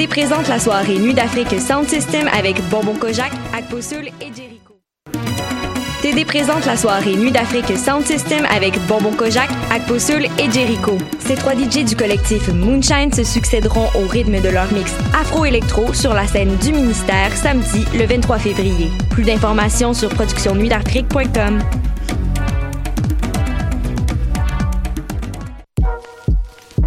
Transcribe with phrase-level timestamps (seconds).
[0.00, 4.80] TD présente la soirée Nuit d'Afrique Sound System avec Bonbon Kojak, Akposul et Jericho.
[6.00, 10.96] TD présente la soirée Nuit d'Afrique Sound System avec Bonbon Kojak, Akposul et Jericho.
[11.18, 16.14] Ces trois DJ du collectif Moonshine se succéderont au rythme de leur mix afro-électro sur
[16.14, 18.90] la scène du ministère samedi le 23 février.
[19.10, 21.58] Plus d'informations sur productionnuitdafrique.com.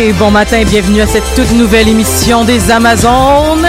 [0.00, 3.66] Et bon matin, bienvenue à cette toute nouvelle émission des Amazones.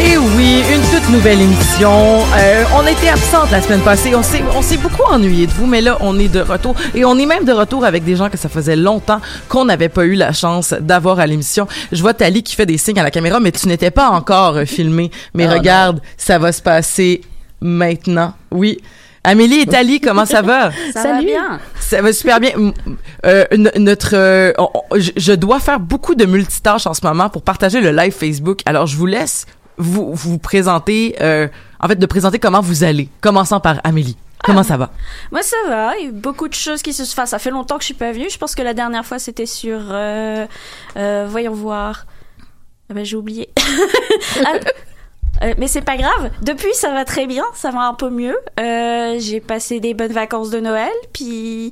[0.00, 2.20] Et oui, une toute nouvelle émission.
[2.38, 4.14] Euh, on était absente la semaine passée.
[4.14, 6.76] On s'est, on s'est beaucoup ennuyé de vous, mais là, on est de retour.
[6.94, 9.88] Et on est même de retour avec des gens que ça faisait longtemps qu'on n'avait
[9.88, 11.66] pas eu la chance d'avoir à l'émission.
[11.90, 14.56] Je vois Tali qui fait des signes à la caméra, mais tu n'étais pas encore
[14.66, 15.10] filmé.
[15.34, 17.22] Mais Ah, regarde, ça va se passer
[17.60, 18.34] maintenant.
[18.52, 18.78] Oui.
[19.22, 20.70] Amélie et Tali, comment ça va?
[20.94, 21.60] Ça va bien.
[21.78, 22.52] Ça va super bien.
[23.26, 23.44] Euh,
[23.76, 27.80] notre, euh, on- je- je dois faire beaucoup de multitâches en ce moment pour partager
[27.80, 28.60] le live Facebook.
[28.66, 31.48] Alors, je vous laisse vous vous présenter, euh,
[31.80, 33.08] en fait, de présenter comment vous allez.
[33.20, 34.16] Commençant par Amélie.
[34.42, 34.90] Comment ça va?
[35.32, 35.92] Moi, ça va.
[35.98, 37.86] Il y a eu beaucoup de choses qui se enfin, Ça fait longtemps que je
[37.86, 38.30] suis pas venue.
[38.30, 39.78] Je pense que la dernière fois, c'était sur.
[39.90, 40.46] euh,
[40.96, 42.06] euh, voyons voir.
[42.90, 43.50] Ah ben, j'ai oublié.
[45.42, 46.30] Euh, mais c'est pas grave.
[46.42, 47.44] Depuis, ça va très bien.
[47.54, 48.36] Ça va un peu mieux.
[48.58, 50.90] Euh, j'ai passé des bonnes vacances de Noël.
[51.12, 51.70] Puis.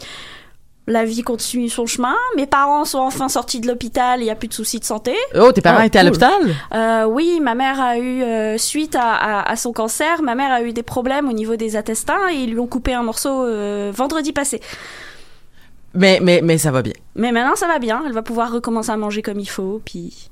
[0.91, 2.15] La vie continue son chemin.
[2.35, 4.21] Mes parents sont enfin sortis de l'hôpital.
[4.21, 5.15] Il n'y a plus de soucis de santé.
[5.39, 6.33] Oh, tes parents Ah, étaient à l'hôpital?
[6.75, 10.51] Euh, oui, ma mère a eu, euh, suite à, à- à son cancer, ma mère
[10.51, 13.45] a eu des problèmes au niveau des intestins et ils lui ont coupé un morceau
[13.45, 14.63] euh, vendredi passé.
[15.93, 16.95] Mais, mais, mais ça va bien.
[17.17, 18.03] Mais maintenant, ça va bien.
[18.07, 19.83] Elle va pouvoir recommencer à manger comme il faut.
[19.85, 20.31] Puis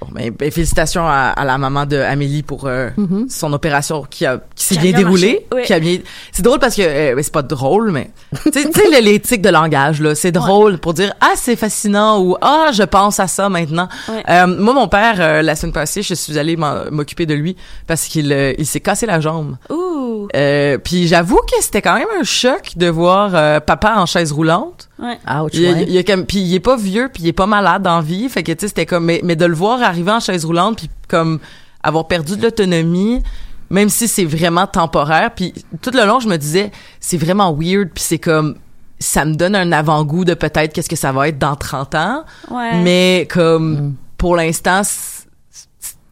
[0.00, 2.90] Bon, ben, ben, félicitations à, à la maman de Amélie pour euh,
[3.28, 5.46] son opération qui a qui s'est bien, déroulée.
[5.54, 5.62] oui.
[5.64, 5.98] Qui a bien.
[6.32, 8.10] C'est drôle parce que euh, ben, c'est pas drôle, mais
[8.52, 12.70] tu sais, tics de langage là, c'est drôle pour dire ah c'est fascinant ou ah
[12.72, 13.88] je pense à ça maintenant.
[14.08, 14.22] Ouais.
[14.28, 16.56] Euh, moi mon père euh, la semaine passée, je suis allée
[16.90, 17.56] m'occuper de lui
[17.86, 19.56] parce qu'il euh, il s'est cassé la jambe.
[19.70, 24.06] ouh, Euh, puis j'avoue que c'était quand même un choc de voir euh, papa en
[24.06, 24.88] chaise roulante.
[24.98, 25.18] Ouais.
[25.42, 25.82] Ouch, Il, ouais.
[25.84, 28.00] il, il a comme, puis il est pas vieux, puis il est pas malade en
[28.00, 30.44] vie, fait que tu sais c'était comme mais, mais de le voir arriver en chaise
[30.44, 31.38] roulante puis comme
[31.82, 33.22] avoir perdu de l'autonomie,
[33.70, 35.52] même si c'est vraiment temporaire, puis
[35.82, 36.70] tout le long je me disais
[37.00, 38.56] c'est vraiment weird puis c'est comme
[39.00, 42.24] ça me donne un avant-goût de peut-être qu'est-ce que ça va être dans 30 ans,
[42.50, 42.76] Ouais.
[42.82, 44.82] mais comme pour l'instant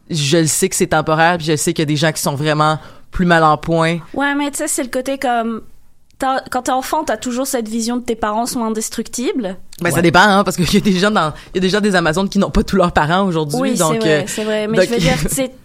[0.09, 2.21] je le sais que c'est temporaire, puis je sais qu'il y a des gens qui
[2.21, 2.77] sont vraiment
[3.09, 3.99] plus mal en point.
[4.13, 5.61] Ouais, mais tu sais, c'est le côté comme.
[6.51, 9.57] Quand t'es enfant, t'as toujours cette vision de tes parents sont indestructibles?
[9.81, 11.69] Ben ça dépend hein, parce qu'il y a des gens dans il y a des
[11.69, 14.43] gens des Amazones qui n'ont pas tous leurs parents aujourd'hui Oui, c'est vrai, euh, c'est
[14.43, 14.67] vrai.
[14.67, 15.49] Mais donc- je veux dire,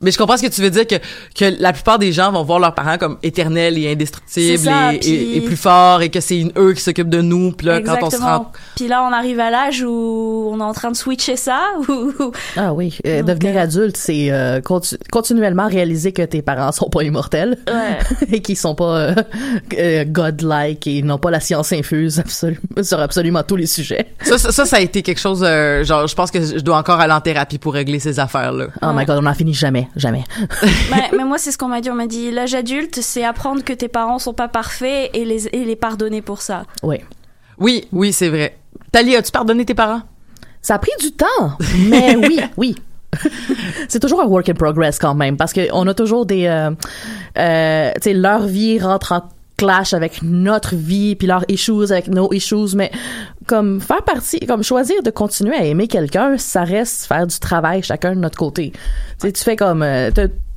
[0.00, 0.94] Mais je comprends ce que tu veux dire que
[1.34, 4.96] que la plupart des gens vont voir leurs parents comme éternels et indestructibles ça, et,
[4.96, 7.52] et- puis- et plus forts et que c'est eux qui s'occupent de nous.
[7.52, 10.62] Puis là, quand on se rend Puis là, on arrive à l'âge où on est
[10.62, 11.60] en train de switcher ça.
[11.88, 12.12] Ou...
[12.56, 14.60] Ah oui, euh, Donc, devenir euh, adulte, c'est euh,
[15.10, 17.98] continuellement réaliser que tes parents sont pas immortels Ouais.
[18.32, 19.14] et qu'ils sont pas
[19.78, 24.06] euh, godlike et n'ont pas la science infuse absolu- sur absolument tous les sujets.
[24.22, 25.42] ça, ça, ça, ça a été quelque chose.
[25.44, 28.52] euh, genre, je pense que je dois encore aller en thérapie pour régler ces affaires
[28.52, 28.66] là.
[28.82, 30.24] Oh my god, on n'en finit jamais, jamais.
[30.90, 31.90] mais, mais moi, c'est ce qu'on m'a dit.
[31.90, 35.48] On m'a dit l'âge adulte, c'est apprendre que tes parents sont pas parfaits et les,
[35.48, 36.64] et les pardonner pour ça.
[36.82, 36.98] Oui.
[37.58, 38.56] Oui, oui, c'est vrai.
[38.92, 40.02] Tali, as-tu pardonné tes parents?
[40.62, 41.26] Ça a pris du temps,
[41.88, 42.74] mais oui, oui.
[43.88, 46.70] c'est toujours un work in progress quand même parce que on a toujours des euh,
[47.38, 49.22] euh, tu sais leur vie rentre en
[49.58, 52.90] clash avec notre vie puis leurs issues avec nos issues mais
[53.46, 57.82] comme faire partie comme choisir de continuer à aimer quelqu'un ça reste faire du travail
[57.82, 58.72] chacun de notre côté.
[58.72, 58.78] Tu
[59.18, 60.10] sais tu fais comme euh,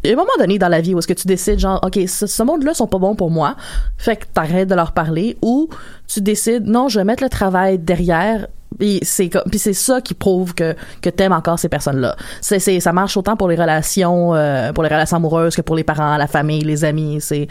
[0.03, 1.79] il y a un moment donné dans la vie où est-ce que tu décides genre
[1.83, 3.55] ok ce, ce monde-là sont pas bons pour moi
[3.97, 5.67] fait que t'arrêtes de leur parler ou
[6.07, 8.47] tu décides non je vais mettre le travail derrière
[8.77, 12.15] puis c'est puis c'est ça qui prouve que que t'aimes encore ces personnes-là.
[12.41, 15.75] C'est c'est ça marche autant pour les relations euh, pour les relations amoureuses que pour
[15.75, 17.19] les parents, la famille, les amis.
[17.21, 17.47] C'est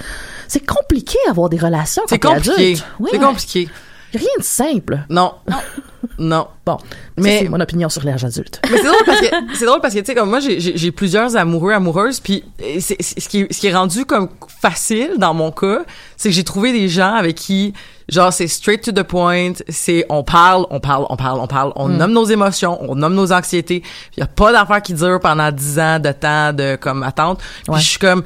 [0.48, 2.76] c'est compliqué avoir des relations C'est compliqué.
[2.98, 3.68] Oui, c'est compliqué.
[4.14, 5.00] Rien de simple.
[5.08, 5.34] Non.
[6.18, 6.46] Non.
[6.66, 6.76] Bon,
[7.16, 8.60] Mais- c'est mon opinion sur l'âge adulte.
[8.70, 10.76] Mais c'est drôle parce que c'est drôle parce que tu sais comme moi j'ai- j'ai
[10.76, 14.28] j'ai plusieurs amoureux amoureuses puis euh, c'est ce qui est, ce qui est rendu comme
[14.60, 15.80] facile dans mon cas,
[16.16, 17.72] c'est que j'ai trouvé des gens avec qui
[18.08, 21.72] genre c'est straight to the point, c'est on parle, on parle, on parle, on parle,
[21.76, 23.82] on nomme nos émotions, on nomme nos anxiétés.
[24.16, 27.40] Il y a pas d'affaires qui durent pendant dix ans de temps de comme attente.
[27.70, 28.22] Puis je suis comme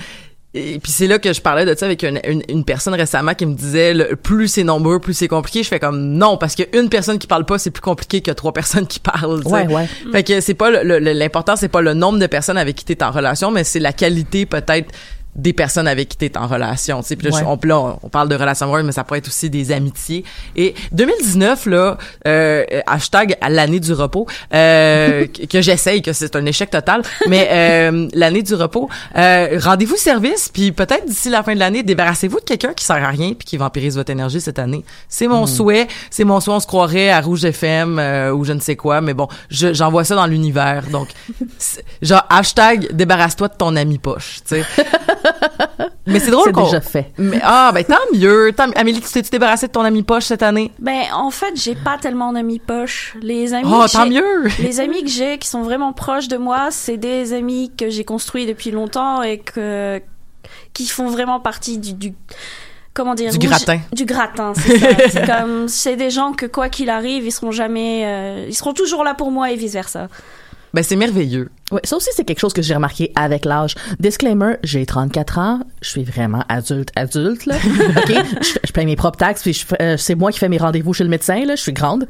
[0.55, 3.35] et puis c'est là que je parlais de ça avec une, une, une personne récemment
[3.35, 5.63] qui me disait le, plus c'est nombreux, plus c'est compliqué.
[5.63, 8.31] Je fais comme non parce que une personne qui parle pas c'est plus compliqué que
[8.31, 9.43] trois personnes qui parlent.
[9.43, 9.49] tu.
[9.51, 9.89] Ouais, ouais.
[10.13, 12.85] Fait que c'est pas le- le- l'important c'est pas le nombre de personnes avec qui
[12.85, 14.93] t'es en relation, mais c'est la qualité peut-être
[15.37, 17.01] des personnes avec qui t'es en relation.
[17.03, 17.41] Tu sais, puis là, Ouais.
[17.41, 19.73] je- on, là, on, on parle de relations amoureuses, mais ça pourrait être aussi des
[19.73, 20.25] amitiés.
[20.57, 26.71] Et 2019 là, euh, hashtag l'année du repos, euh, que j'essaye, que c'est un échec
[26.71, 31.59] total, mais euh, l'année du repos, euh, rendez-vous service, puis peut-être d'ici la fin de
[31.59, 34.85] l'année, débarrassez-vous de quelqu'un qui sert à rien puis qui vampirise votre énergie cette année.
[35.09, 36.55] C'est mon souhait, c'est mon souhait.
[36.55, 39.73] On se croirait à Rouge FM euh, ou je ne sais quoi, mais bon, je-
[39.75, 40.85] j'envoie ça dans l'univers.
[40.93, 41.09] Donc,
[42.03, 44.65] genre hashtag débarrasse-toi de ton ami poche, tu sais.
[46.07, 46.65] mais c'est drôle C'est qu'on.
[46.65, 47.13] déjà fait.
[47.19, 48.53] Mais ah ben tant mieux.
[48.57, 50.71] Tant, Amélie, tu t'es-tu débarrassée de ton ami poche cette année?
[50.79, 53.17] Ben, en fait, j'ai pas tellement d'amis poche.
[53.21, 53.69] Les amis.
[53.73, 54.45] Oh, que tant j'ai- mieux.
[54.61, 58.05] Les amis que j'ai qui sont vraiment proches de moi, c'est des amis que j'ai
[58.05, 60.01] construits depuis longtemps et que
[60.73, 62.15] qui font vraiment partie du, du
[62.93, 63.81] comment dire Du gratin.
[63.93, 67.51] du gratin c'est ça c'est comme c'est des gens que quoi qu'il arrive ils seront
[67.51, 70.09] jamais euh, ils seront toujours là pour moi et vice versa
[70.75, 71.51] Ben c'est merveilleux.
[71.73, 73.75] Ouais, ça aussi c'est quelque chose que j'ai remarqué avec l'âge.
[74.01, 77.55] Disclaimer, j'ai 34 ans, je suis vraiment adulte adulte là.
[77.97, 78.13] OK,
[78.43, 81.05] je, je paye mes propres taxes puis euh, c'est moi qui fais mes rendez-vous chez
[81.05, 82.07] le médecin là, je suis grande.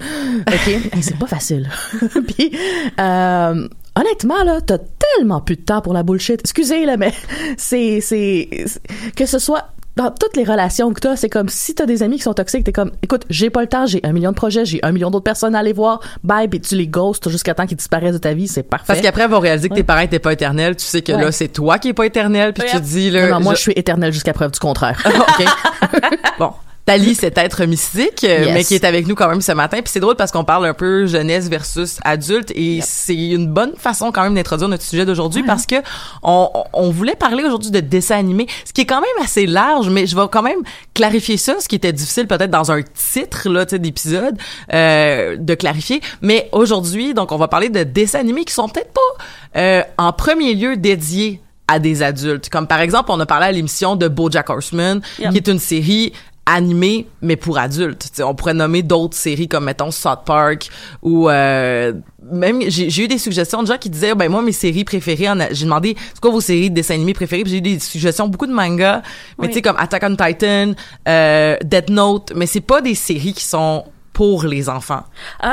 [0.48, 1.68] OK, Hey, c'est pas facile.
[2.36, 2.56] puis
[2.98, 6.40] euh, honnêtement là, t'as tellement plus de temps pour la bullshit.
[6.40, 7.12] Excusez là mais
[7.58, 8.48] c'est c'est-
[9.14, 12.16] que ce soit dans toutes les relations que t'as, c'est comme si t'as des amis
[12.16, 14.64] qui sont toxiques, t'es comme, écoute, j'ai pas le temps, j'ai un million de projets,
[14.64, 17.66] j'ai un million d'autres personnes à aller voir, bye, puis tu les ghostes jusqu'à temps
[17.66, 18.86] qu'ils disparaissent de ta vie, c'est parfait.
[18.88, 19.84] Parce qu'après, ils vont réaliser que tes Ouais.
[19.86, 20.74] parents étaient pas éternels.
[20.76, 21.20] Tu sais que Ouais.
[21.22, 22.52] là, c'est toi qui est pas éternel.
[22.52, 23.28] Puis tu te dis, là.
[23.28, 25.00] non, non, moi, je- je suis éternelle jusqu'à preuve du contraire.
[25.06, 25.46] OK.
[26.38, 26.50] bon.
[26.86, 28.52] Tali, cet être mystique, euh, Yes.
[28.52, 29.78] mais qui est avec nous quand même ce matin.
[29.78, 33.72] Puis c'est drôle parce qu'on parle un peu jeunesse versus adulte et c'est une bonne
[33.78, 35.76] façon quand même d'introduire notre sujet d'aujourd'hui parce que
[36.22, 39.88] on, on voulait parler aujourd'hui de dessin animé, ce qui est quand même assez large,
[39.88, 40.58] mais je vais quand même
[40.92, 44.36] clarifier ça, ce qui était difficile peut-être dans un titre là, d'épisode,
[44.74, 46.02] euh, de clarifier.
[46.20, 49.24] Mais aujourd'hui, donc on va parler de dessins animés qui sont peut-être pas
[49.60, 52.50] euh, en premier lieu dédiés à des adultes.
[52.50, 55.30] Comme par exemple, on a parlé à l'émission de BoJack Horseman, Yep.
[55.30, 56.12] qui est une série
[56.46, 58.10] animée mais pour adultes.
[58.24, 60.68] On pourrait nommer d'autres séries comme mettons South Park
[61.02, 61.92] ou euh,
[62.32, 65.64] même j'ai eu des suggestions de gens qui disaient ben moi mes séries préférées j'ai
[65.64, 67.44] demandé c'est quoi vos séries de dessins animés préférées?
[67.46, 69.02] J'ai eu des suggestions beaucoup de mangas
[69.38, 69.48] mais Oui.
[69.48, 70.72] tu sais comme Attack on Titan,
[71.08, 75.04] euh, Death Note mais c'est pas des séries qui sont pour les enfants.
[75.44, 75.48] euh,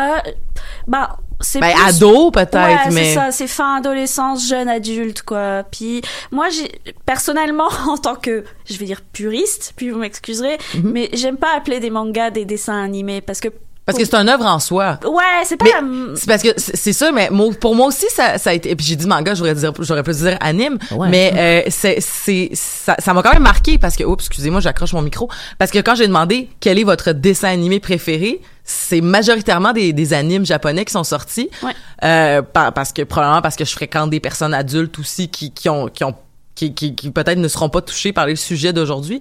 [0.87, 5.21] bah c'est Ben plus- ado peut-être Ouais, mais c'est ça, c'est fin adolescence, jeune adulte,
[5.23, 5.63] quoi.
[5.71, 6.71] Puis moi, j'ai
[7.05, 10.91] personnellement, en tant que, je vais dire puriste, puis vous m'excuserez, Mhm.
[10.91, 13.49] mais j'aime pas appeler des mangas des dessins animés parce que
[13.83, 14.99] Parce que c'est un œuvre en soi.
[15.03, 15.65] Ouais, c'est pas.
[15.65, 18.53] La- c'est parce que c'est c'est ça, mais moi- pour moi aussi ça, ça a
[18.53, 18.69] été.
[18.69, 21.09] Et puis j'ai dit manga, j'aurais dire, j'aurais pu dire anime, Ouais.
[21.09, 24.93] mais euh, c'est c'est ça ça m'a quand même marqué parce que oups, excusez-moi, j'accroche
[24.93, 29.73] mon micro parce que quand j'ai demandé quel est votre dessin animé préféré, c'est majoritairement
[29.73, 31.49] des, des animes japonais qui sont sortis.
[31.63, 31.73] Ouais.
[32.03, 35.69] Euh, par- parce que probablement parce que je fréquente des personnes adultes aussi qui qui
[35.69, 36.15] ont qui ont
[36.53, 39.19] qui, qui, qui peut-être ne seront pas touchés par les sujets d'aujourd'hui.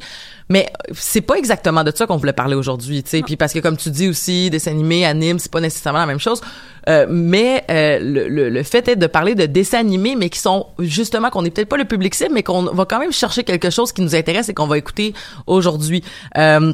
[0.48, 3.22] Mais c'est pas exactement de ça qu'on voulait parler aujourd'hui, tu sais.
[3.22, 6.18] Puis parce que comme tu dis aussi, dessins animés, animes, c'est pas nécessairement la même
[6.18, 6.40] chose.
[6.88, 10.40] Euh, mais euh, le, le, le fait est de parler de dessins animés, mais qui
[10.40, 13.44] sont justement qu'on n'est peut-être pas le public cible, mais qu'on va quand même chercher
[13.44, 15.14] quelque chose qui nous intéresse et qu'on va écouter
[15.46, 16.02] aujourd'hui.
[16.36, 16.72] Euh,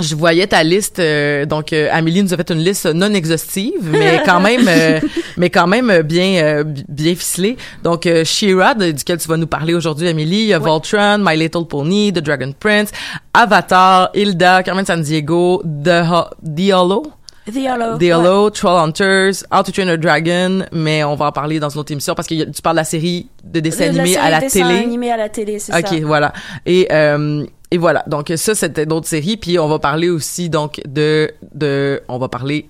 [0.00, 3.72] je voyais ta liste, euh, donc euh, Amélie nous a fait une liste non exhaustive,
[3.90, 5.00] mais quand même, euh,
[5.36, 7.56] mais quand même euh, bien, euh, bi- bien ficelée.
[7.84, 11.18] Donc euh, She-Ra, de- duquel tu vas nous parler aujourd'hui, Amélie, il y a Voltron,
[11.20, 12.90] My Little Pony, The Dragon Prince,
[13.32, 17.02] Avatar, Hilda, Carmen San Diego, The, Ho- The Hollow?
[17.46, 17.98] The Hollow.
[17.98, 18.12] The ouais.
[18.14, 21.78] Hollow, Troll Hunters, How to Train a Dragon, mais on va en parler dans une
[21.80, 24.40] autre émission parce que tu parles de la série de dessins De animés à la
[24.40, 24.64] télé.
[24.78, 25.94] animés à la télé, c'est Ok, ça.
[26.04, 26.32] voilà.
[26.64, 27.44] Et euh,
[27.74, 28.04] et voilà.
[28.06, 29.36] Donc ça c'était d'autres séries.
[29.36, 32.68] Puis on va parler aussi donc de de on va parler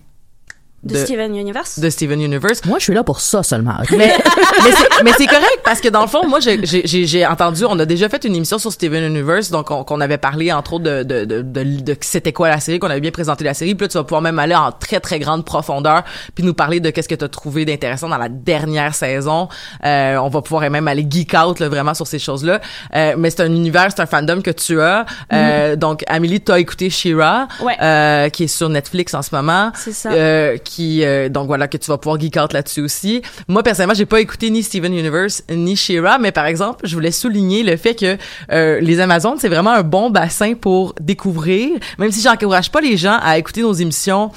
[0.85, 1.79] De, Steven Universe?
[1.79, 2.65] de Steven Universe.
[2.67, 3.75] Moi, je suis là pour ça seulement.
[3.91, 3.97] Mais
[4.65, 7.27] mais c'est mais c'est correct parce que dans le fond moi j'ai j'ai j'ai- j'ai
[7.27, 10.53] entendu on a déjà fait une émission sur Steven Universe donc on- qu'on avait parlé
[10.53, 13.45] entre autres de de de, de, de c'était quoi la série qu'on avait bien présenté
[13.45, 16.03] la série puis là tu vas pouvoir même aller en très très grande profondeur
[16.35, 19.49] puis nous parler de qu'est-ce que tu as trouvé d'intéressant dans la dernière saison
[19.85, 22.61] euh, on va pouvoir même aller geek out là, vraiment sur ces choses là
[22.95, 26.59] euh, mais c'est un univers c'est un fandom que tu as euh, donc Amélie t'as
[26.59, 27.77] écouté Shira Ouais.
[27.83, 30.11] euh, qui est sur Netflix en ce moment C'est ça.
[30.13, 33.23] euh, qui euh, donc voilà que tu vas pouvoir geek out là-dessus aussi.
[33.49, 37.13] Moi personnellement, j'ai pas écouté ni Steven Universe ni Shira, mais par exemple, je voulais
[37.13, 38.17] souligner le fait que
[38.51, 42.97] euh, les Amazones, c'est vraiment un bon bassin pour découvrir, même si j'encourage pas les
[42.97, 44.31] gens à écouter nos émissions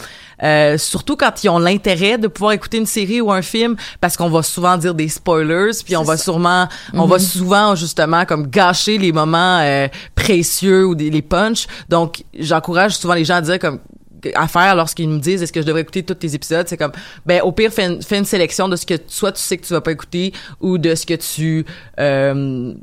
[0.44, 4.15] euh, surtout quand ils ont l'intérêt de pouvoir écouter une série ou un film parce
[4.17, 8.46] qu'on va souvent dire des spoilers puis on va sûrement on va souvent justement comme
[8.48, 11.65] gâcher les moments euh, précieux ou des, les punchs.
[11.89, 13.79] Donc j'encourage souvent les gens à dire comme
[14.36, 16.68] à faire lorsqu'ils me disent est-ce que je devrais écouter tous tes épisodes?
[16.68, 16.92] C'est comme
[17.26, 19.66] ben au pire fais une, fais une sélection de ce que soit tu sais que
[19.66, 21.66] tu vas pas écouter ou de ce que tu
[22.00, 22.74] euh,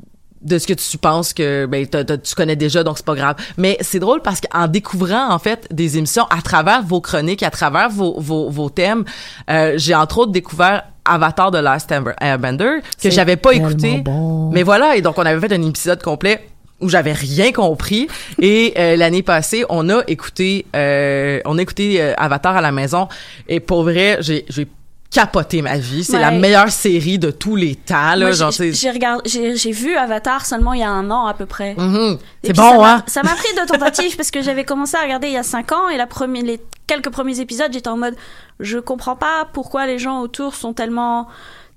[0.41, 3.35] de ce que tu penses que ben tu connais déjà donc c'est pas grave.
[3.57, 7.49] Mais c'est drôle parce qu'en découvrant en fait des émissions à travers vos chroniques à
[7.49, 9.03] travers vos vos, vos thèmes
[9.49, 14.01] euh, j'ai entre autres découvert Avatar de Last Airbender que j'avais pas écouté.
[14.01, 14.51] bon.
[14.51, 16.47] mais voilà et donc on avait fait un épisode complet
[16.81, 18.07] où j'avais rien compris
[18.41, 22.71] et euh, l'année passée on a écouté euh, on a écouté euh, Avatar à la
[22.71, 23.07] maison
[23.47, 24.67] et pour vrai j'ai j'ai
[25.09, 26.19] capoté ma vie c'est Ouais.
[26.19, 30.73] la meilleure série de tous les temps là j'ai- regardé, j'ai j'ai vu Avatar seulement
[30.73, 31.75] il y a un an à peu près.
[31.77, 32.17] Mhm.
[32.43, 33.03] Et c'est bon ça m'a- hein?
[33.07, 35.71] Ça m'a pris deux tentatives parce que j'avais commencé à regarder il y a cinq
[35.71, 38.15] ans et la première, les quelques premiers épisodes, j'étais en mode,
[38.59, 41.27] je comprends pas pourquoi les gens autour sont tellement,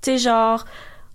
[0.01, 0.65] tu sais, genre,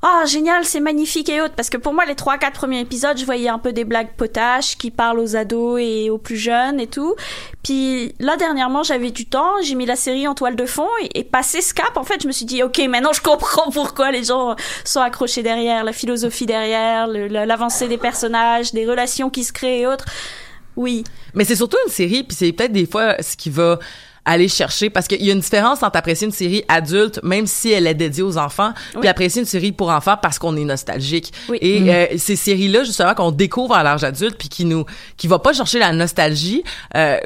[0.07, 1.55] ah génial, c'est magnifique et autres.
[1.55, 4.13] Parce que pour moi, les trois, quatre premiers épisodes, je voyais un peu des blagues
[4.19, 7.15] potaches qui parlent aux ados et aux plus jeunes et tout.
[7.63, 11.21] Puis là, dernièrement, j'avais du temps, j'ai mis la série en toile de fond et,
[11.21, 14.11] et passé ce cap, en fait, je me suis dit, ok, maintenant je comprends pourquoi
[14.11, 19.55] les gens sont accrochés derrière, la philosophie derrière, l'avancée des personnages, des relations qui se
[19.55, 20.05] créent et autres.
[20.77, 21.05] Oui.
[21.33, 23.79] Mais c'est surtout une série, puis c'est peut-être des fois ce qui va
[24.25, 24.91] aller chercher.
[24.91, 27.95] Parce qu'il y a une différence entre apprécier une série adulte même si elle est
[27.95, 31.33] dédiée aux enfants puis apprécier une série pour enfants parce qu'on est nostalgique.
[31.49, 31.59] Oui.
[31.61, 31.89] et Mm.
[31.89, 34.85] euh, ces séries là justement qu'on découvre à l'âge adulte puis qui nous
[35.17, 36.63] qui va pas chercher la nostalgie
[36.97, 37.19] euh,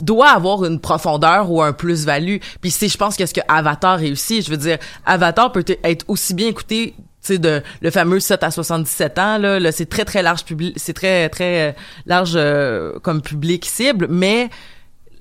[0.00, 2.38] doit avoir une profondeur ou un plus-value.
[2.60, 6.04] Puis c'est je pense que ce que Avatar réussit je veux dire Avatar peut être
[6.08, 9.86] aussi bien écouté tu sais de le fameux 7 à 77 ans là, là c'est
[9.86, 11.72] très très large public c'est très très euh,
[12.06, 14.48] large euh, comme public cible mais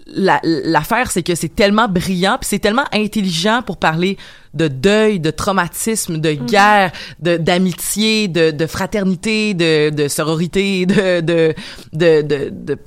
[0.10, 4.18] la- l'affaire c'est que c'est tellement brillant puis c'est tellement intelligent pour parler
[4.54, 11.22] de deuil de traumatisme de guerre de d'amitié de, de fraternité de, de sororité de
[11.22, 11.54] de
[11.94, 12.78] de,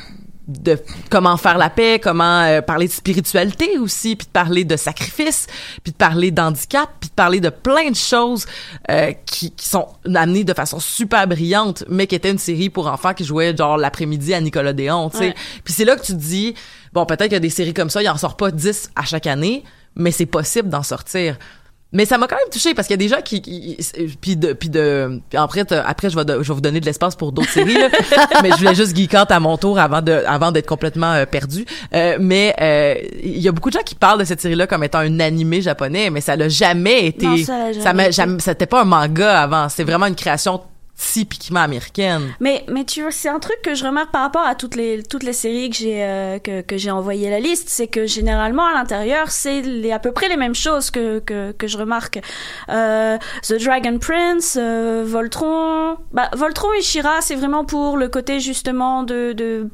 [0.50, 0.78] de,
[1.11, 5.47] comment faire la paix, comment euh, parler de spiritualité aussi, puis de parler de sacrifice,
[5.83, 8.47] puis de parler d'handicap, puis de parler de plein de choses
[8.90, 12.87] euh, qui, qui sont amenées de façon super brillante, mais qui était une série pour
[12.87, 15.25] enfants qui jouait genre l'après-midi à Nicolas Déon, tu sais.
[15.28, 15.35] Ouais.
[15.64, 16.54] Puis c'est là que tu te dis,
[16.92, 19.04] bon, peut-être qu'il y a des séries comme ça, il en sort pas 10 à
[19.04, 19.64] chaque année,
[19.95, 21.37] mais c'est possible d'en sortir.
[21.92, 23.76] Mais ça m'a quand même touché parce qu'il y a des gens qui, qui-
[24.20, 26.87] puis de puis de puis après après je vais de- je vais vous donner de
[26.87, 27.88] l'espace pour d'autres séries là.
[28.44, 31.26] mais je voulais juste geek out à mon tour avant de avant d'être complètement euh,
[31.26, 32.94] perdu Euh, mais euh,
[33.25, 35.18] il y a beaucoup de gens qui parlent de cette série là comme étant un
[35.18, 38.12] animé japonais mais ça l'a jamais été Non, ça l'a jamais ça m'a été.
[38.12, 40.61] jamais c'était pas un manga avant c'est vraiment une création
[41.00, 42.35] typiquement américaine.
[42.40, 45.02] Mais mais tu vois, c'est un truc que je remarque par rapport à toutes les
[45.02, 48.75] toutes les séries que j'ai euh, que que envoyé la liste, c'est que généralement à
[48.75, 52.21] l'intérieur, c'est à peu près les mêmes choses que que que je remarque.
[52.69, 58.40] Euh, The Dragon Prince, euh, Voltron, bah Voltron et Shira, c'est vraiment pour le côté
[58.40, 59.69] justement de de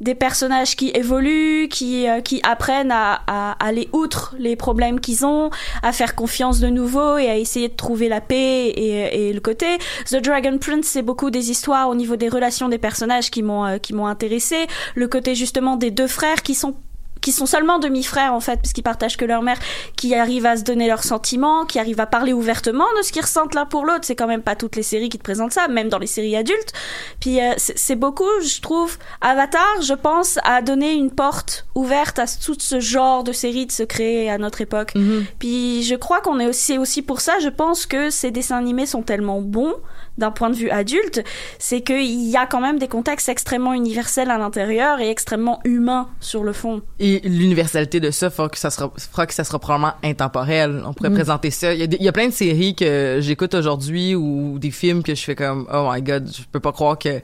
[0.00, 3.18] des personnages qui évoluent, qui euh, qui apprennent à,
[3.58, 5.50] aller outre les problèmes qu'ils ont,
[5.82, 9.40] à faire confiance de nouveau et à essayer de trouver la paix et, et le
[9.40, 9.66] côté.
[10.06, 13.64] The Dragon Prince, c'est beaucoup des histoires au niveau des relations des personnages qui m'ont
[13.64, 14.66] euh, qui m'ont intéressé.
[14.94, 16.74] Le côté justement des deux frères qui sont
[17.20, 19.58] qui sont seulement demi-frères en fait, puisqu'ils partagent que leur mère,
[19.96, 23.22] qui arrivent à se donner leurs sentiments, qui arrivent à parler ouvertement de ce qu'ils
[23.22, 24.00] ressentent l'un pour l'autre.
[24.02, 26.36] C'est quand même pas toutes les séries qui te présentent ça, même dans les séries
[26.36, 26.72] adultes.
[27.20, 32.24] Puis euh, c'est beaucoup, je trouve, Avatar, je pense, a donné une porte ouverte à
[32.26, 34.94] tout ce genre de séries de se créer à notre époque.
[34.94, 35.24] Mhm.
[35.38, 37.34] Puis je crois qu'on est aussi aussi pour ça.
[37.40, 39.74] Je pense que ces dessins animés sont tellement bons
[40.18, 41.22] d'un point de vue adulte,
[41.58, 46.08] c'est qu'il y a quand même des contextes extrêmement universels à l'intérieur et extrêmement humains
[46.20, 46.82] sur le fond.
[46.98, 50.82] Et l'universalité de ça fera que ça sera, fera que ça sera probablement intemporel.
[50.86, 51.14] On pourrait Mm.
[51.14, 51.74] présenter ça.
[51.74, 54.70] Il y, a, des- il y a plein de séries que j'écoute aujourd'hui ou des
[54.70, 57.20] films que je fais comme oh my god, je peux pas croire que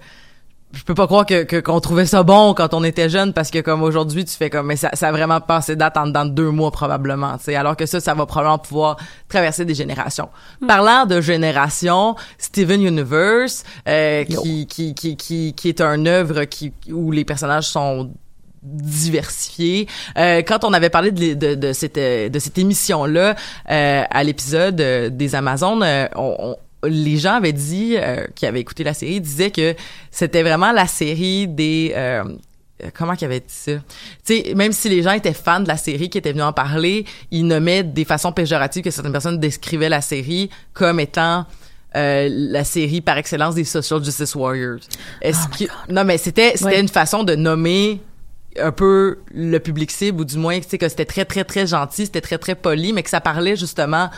[0.77, 3.53] je peux pas croire que que- qu'on trouvait ça bon quand on était jeune parce
[3.53, 6.25] que comme aujourd'hui tu fais comme mais ça, ça a vraiment passé date en dedans
[6.25, 8.97] de deux mois probablement tu sais alors que ça ça va probablement pouvoir
[9.29, 10.29] traverser des générations
[10.67, 16.73] parlant de génération Steven Universe euh, qui, qui qui qui qui est un œuvre qui
[16.91, 18.11] où les personnages sont
[18.65, 19.87] diversifiés.
[20.17, 24.25] Euh, quand on avait parlé de, de, de cette euh, de cette émission là à
[24.25, 26.57] l'épisode euh, des Amazones, euh, on, on-
[26.87, 29.75] les gens avaient dit euh, qui avaient écouté la série disaient que
[30.11, 32.25] c'était vraiment la série des euh,
[32.93, 33.73] comment qu'ils avaient dit ça?
[34.27, 36.53] Tu sais, même si les gens étaient fans de la série, qui étaient venus en
[36.53, 41.47] parler, ils nommaient des façons péjoratives que certaines personnes décrivaient la série comme étant
[41.97, 44.81] euh, la série par excellence des social justice warriors.
[45.23, 48.01] Est-ce que non mais c'était c'était une façon de nommer
[48.61, 51.67] un peu le public cible ou du moins tu sais que c'était très très très
[51.67, 54.11] gentil, c'était très très poli mais que ça parlait justement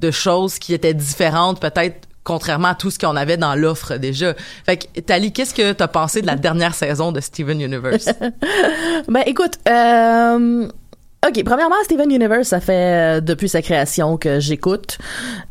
[0.00, 4.34] de choses qui étaient différentes peut-être contrairement à tout ce qu'on avait dans l'offre déjà.
[4.66, 8.08] Fait que Tali, qu'est-ce que t'as pensé de la dernière saison de Steven Universe?
[9.08, 10.68] Ben écoute, euh,
[11.26, 14.98] ok, premièrement, Steven Universe, ça fait euh, depuis sa création que j'écoute,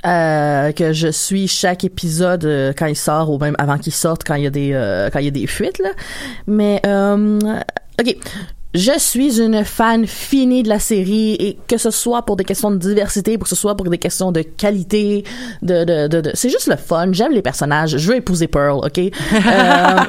[0.05, 2.45] euh, que je suis chaque épisode
[2.77, 5.25] quand il sort ou même avant qu'il sorte quand il y a des quand il
[5.25, 5.89] y a des fuites là.
[6.45, 6.81] Mais
[7.99, 8.15] ok.
[8.73, 12.69] Je suis une fan finie de la série et que ce soit pour des questions
[12.69, 15.23] de diversité, que ce soit pour des questions de qualité,
[15.63, 17.07] de, de, de, de- c'est juste le fun.
[17.13, 17.97] J'aime les personnages.
[17.97, 18.99] Je veux épouser Pearl, ok?
[19.33, 19.99] Euh,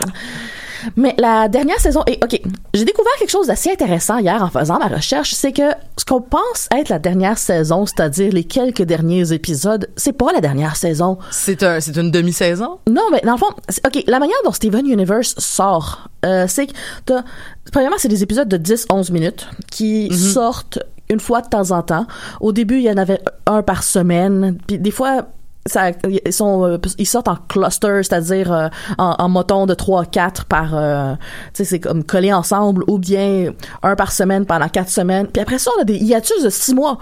[0.97, 2.41] mais la dernière saison, et ok,
[2.75, 6.21] j'ai découvert quelque chose d'assez intéressant hier en faisant ma recherche, c'est que ce qu'on
[6.21, 11.19] pense être la dernière saison, c'est-à-dire les quelques derniers épisodes, c'est pas la dernière saison.
[11.31, 12.79] C'est un, c'est une demi-saison?
[12.89, 13.51] Non, mais dans le fond,
[13.87, 16.73] ok, la manière dont Steven Universe sort, euh, c'est que
[17.07, 17.25] t'as-
[17.73, 20.79] premièrement, c'est des épisodes de 10-11 minutes qui sortent
[21.11, 22.07] une fois de temps en temps.
[22.41, 25.27] Au début, il y en avait un par semaine, puis des fois
[25.67, 30.07] ça, ils sont euh, ils sortent en cluster c'est-à-dire euh, en, en moton de 3
[30.07, 31.15] 4 par euh,
[31.53, 35.27] tu sais c'est comme collés ensemble ou bien un par semaine pendant quatre semaines.
[35.27, 36.99] Puis après ça on a des hiatus de 6 mois.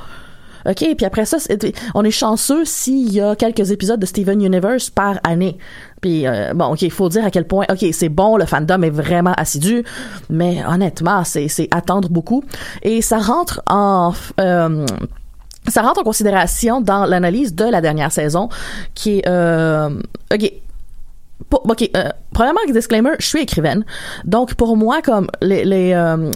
[0.69, 1.38] OK, puis après ça,
[1.95, 5.59] on est chanceux s'il y a quelques épisodes de Steven Universe par année.
[6.01, 8.83] Puis euh, bon, OK, il faut dire à quel point OK, c'est bon, le fandom
[8.83, 9.85] est vraiment assidu,
[10.29, 12.42] mais honnêtement, c'est c'est attendre beaucoup.
[12.83, 14.85] Et ça rentre en euh,
[15.68, 18.48] ça rentre en considération dans l'analyse de la dernière saison
[18.94, 19.90] qui est euh,
[20.33, 20.52] OK
[21.50, 23.85] pour- OK, euh, premièrement, disclaimer, je suis écrivaine.
[24.24, 26.31] Donc, pour moi, comme les, les euh,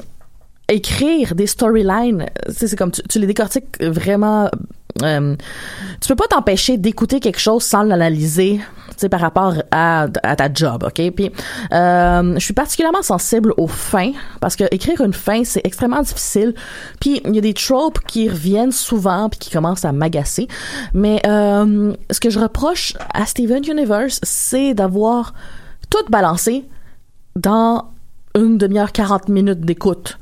[0.68, 4.48] écrire des storylines, c'est comme tu les décortiques vraiment.
[5.02, 5.36] Euh,
[6.00, 8.60] tu peux pas t'empêcher d'écouter quelque chose sans l'analyser,
[9.08, 11.10] par rapport à, à ta job, ok?
[11.12, 11.32] Puis,
[11.72, 16.54] euh, je suis particulièrement sensible aux fins parce que écrire une fin c'est extrêmement difficile.
[17.00, 20.48] Puis il y a des tropes qui reviennent souvent puis qui commencent à m'agacer.
[20.92, 25.34] Mais euh, ce que je reproche à Steven Universe, c'est d'avoir
[25.88, 26.64] tout balancé
[27.36, 27.90] dans
[28.34, 30.18] une demi-heure, 40 minutes d'écoute.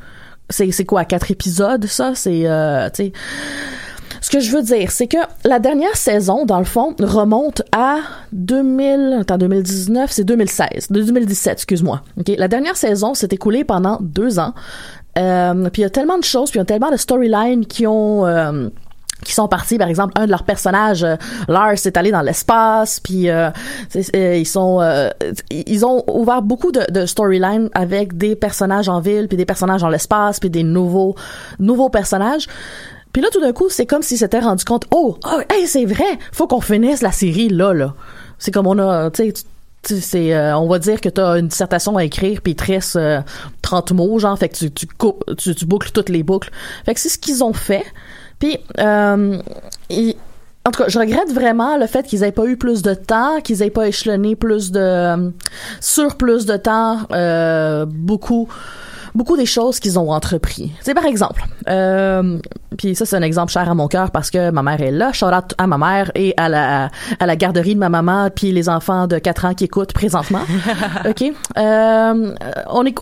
[0.51, 2.15] C'est, quoi, quatre épisodes, ça?
[2.15, 2.47] C'est.
[4.29, 8.01] Ce que je veux dire, c'est que la dernière saison, dans le fond, remonte à
[8.33, 12.03] 2000, attends, 2019, c'est 2016, de 2017, excuse-moi.
[12.19, 14.53] Ok, la dernière saison s'est écoulée pendant deux ans.
[15.17, 17.65] Euh, puis il y a tellement de choses, puis il y a tellement de storylines
[17.65, 18.69] qui ont euh,
[19.25, 21.17] qui sont partis par exemple un de leurs personnages euh,
[21.49, 23.51] Lars est allé dans l'espace puis euh,
[24.15, 25.11] euh, ils sont euh,
[25.51, 29.81] ils ont ouvert beaucoup de, de storylines avec des personnages en ville puis des personnages
[29.81, 31.17] dans l'espace puis des nouveaux
[31.59, 32.47] nouveaux personnages
[33.13, 35.85] puis là tout d'un coup c'est comme s'ils s'étaient rendu compte oh, oh hey, c'est
[35.85, 37.95] vrai faut qu'on finisse la série là là
[38.39, 39.25] C'est comme on a, tu
[39.85, 42.57] sais, c'est, euh, on va dire que tu as une dissertation à écrire puis il
[42.57, 43.21] te reste euh,
[43.63, 46.51] 30 mots, genre, fait que tu, tu, coupes- tu, tu boucles toutes les boucles.
[46.85, 47.85] Fait que c'est ce qu'ils ont fait.
[48.39, 49.39] Puis, euh,
[49.89, 50.17] ils-
[50.67, 53.41] en tout cas, je regrette vraiment le fait qu'ils aient pas eu plus de temps,
[53.41, 55.31] qu'ils aient pas échelonné plus de, euh,
[55.81, 58.49] sur plus de temps, euh, beaucoup,
[59.19, 60.73] beaucoup des choses qu'ils ont entrepris.
[60.81, 62.39] C'est par exemple, euh,
[62.79, 65.13] puis ça c'est un exemple cher à mon cœur parce que ma mère est là.
[65.13, 68.53] Shout out à ma mère et à la à la garderie de ma maman puis
[68.53, 70.43] les enfants de 4 ans qui écoutent présentement.
[71.09, 71.25] ok?
[71.59, 72.35] Euh,
[72.71, 72.95] on est,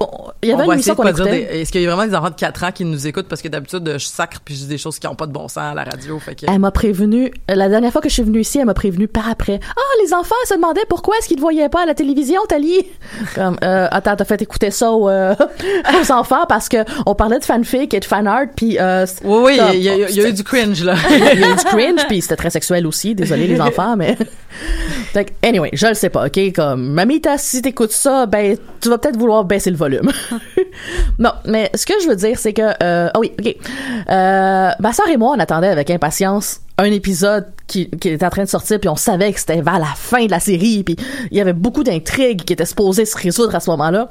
[0.42, 1.61] il y avait on une émission qu'on écoutait.
[1.61, 3.48] Est-ce qu'il y a vraiment des enfants de 4 ans qui nous écoutent parce que
[3.48, 5.74] d'habitude je sacre puis je dis des choses qui ont pas de bon sens à
[5.74, 8.59] la radio fait que Elle m'a prévenu, la dernière fois que je suis venue ici,
[8.59, 9.61] elle m'a prévenu par après.
[9.76, 12.87] Ah, les enfants se demandaient pourquoi est-ce qu'ils ne voyaient pas à la télévision, Tali?
[13.35, 15.35] Comme, euh, attends, t'as fait écouter ça aux, euh,
[16.08, 19.58] aux enfants parce que on parlait de fanfic et de fanart puis euh, Oui oui,
[19.74, 20.94] il y, a- y y eu du cringe là.
[21.10, 23.14] il y a eu du cringe puis c'était très sexuel aussi.
[23.14, 24.16] Désolé les enfants mais
[25.14, 26.52] que, anyway je le sais pas ok?
[26.54, 30.10] Comme mamita si t'écoutes ça ben tu vas peut-être vouloir baisser le volume.
[31.18, 33.56] Non mais ce que je veux dire c'est que euh, ah oui ok.
[34.10, 38.30] Euh, ma soeur et moi on attendait avec impatience un épisode qui, qui était en
[38.30, 40.96] train de sortir puis on savait que c'était vers la fin de la série puis
[41.30, 44.08] il y avait beaucoup d'intrigues qui étaient supposées se résoudre à ce moment-là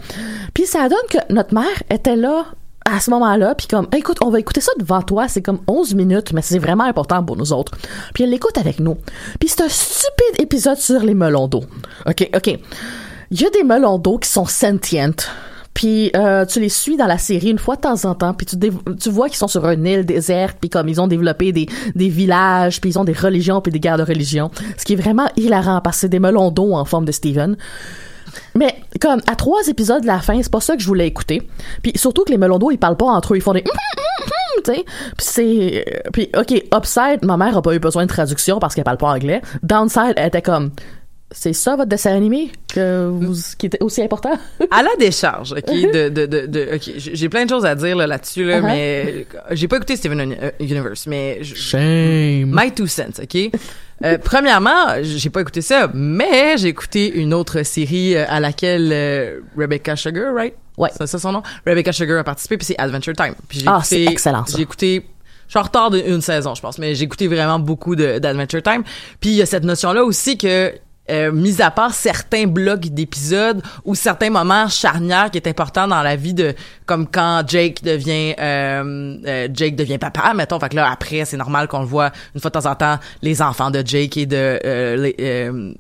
[0.54, 2.46] puis ça donne que notre mère était là
[2.86, 5.96] à ce moment-là, puis comme, écoute, on va écouter ça devant toi, c'est comme 11
[5.96, 7.72] minutes, mais c'est vraiment important pour nous autres.
[8.14, 8.96] Puis elle l'écoute avec nous.
[9.40, 11.64] Puis c'est un stupide épisode sur les melons d'eau.
[12.06, 12.60] OK, OK.
[13.32, 15.10] Il y a des melons d'eau qui sont sentients.
[15.76, 18.48] Puis euh, tu les suis dans la série une fois de temps en temps, puis
[18.48, 21.68] tu, tu vois qu'ils sont sur une île déserte, puis comme ils ont développé des,
[21.94, 24.50] des villages, puis ils ont des religions, puis des guerres de religion.
[24.78, 27.58] Ce qui est vraiment hilarant, parce que c'est des melons d'eau en forme de Steven.
[28.56, 31.48] Mais comme à trois épisodes de la fin, c'est pas ça que je voulais écouter.
[31.84, 33.64] Puis surtout que les melons d'eau, ils parlent pas entre eux, ils font des
[34.64, 34.84] tu sais.
[34.84, 38.74] Puis c'est euh, puis OK, Upside, ma mère a pas eu besoin de traduction parce
[38.74, 39.42] qu'elle parle pas anglais.
[39.62, 40.72] Downside elle était comme
[41.38, 44.32] c'est ça votre dessin animé que vous, qui était aussi important?
[44.72, 47.96] À la décharge, ok, de, de, de, de- ok, j'ai plein de choses à dire
[47.96, 48.64] là, là-dessus là, Uh-huh.
[48.66, 52.52] mais j'ai pas écouté Steven euh, Universe, mais je- Shame.
[52.54, 53.52] my two cents, ok?
[54.04, 58.90] Euh, premièrement, j'ai pas écouté ça, mais j'ai écouté une autre série euh, à laquelle
[58.92, 60.54] euh, Rebecca Sugar, right?
[60.78, 60.90] Ouais.
[60.98, 61.44] C'est ça son nom?
[61.66, 63.34] Rebecca Sugar a participé, puis c'est Adventure Time.
[63.48, 64.44] Puis j'ai Ah, écouté- c'est excellent.
[64.54, 65.06] J'ai écouté
[65.48, 68.64] je suis en retard d'une saison, je pense, mais j'ai écouté vraiment beaucoup de- d'Adventure
[68.64, 68.82] Time.
[69.20, 70.74] Puis il y a cette notion-là aussi que,
[71.10, 76.02] euh, mis à part certains blocs d'épisodes ou certains moments charnières qui est important dans
[76.02, 76.54] la vie de,
[76.86, 80.60] comme quand Jake devient, euh, euh, Jake devient papa, mettons.
[80.60, 82.98] Fait que là après, c'est normal qu'on le voit une fois de temps en temps
[83.22, 85.74] les enfants de Jake et de, euh, les- euh,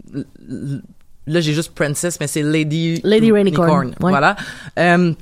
[1.28, 3.96] là j'ai juste Princess, mais c'est Lady Lady Rainicorn, ouais.
[4.00, 4.36] Voilà.
[4.78, 5.14] Euh,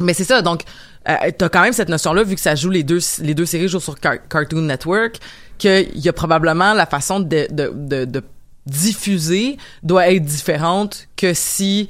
[0.00, 0.62] mais c'est ça, donc
[1.08, 3.68] euh, t'as quand même cette notion-là vu que ça joue les deux les deux séries
[3.68, 5.18] jouent sur Car- Cartoon Network,
[5.58, 8.22] qu'il y a probablement la façon de, de, de, de
[8.68, 11.88] diffuser doit être différente que si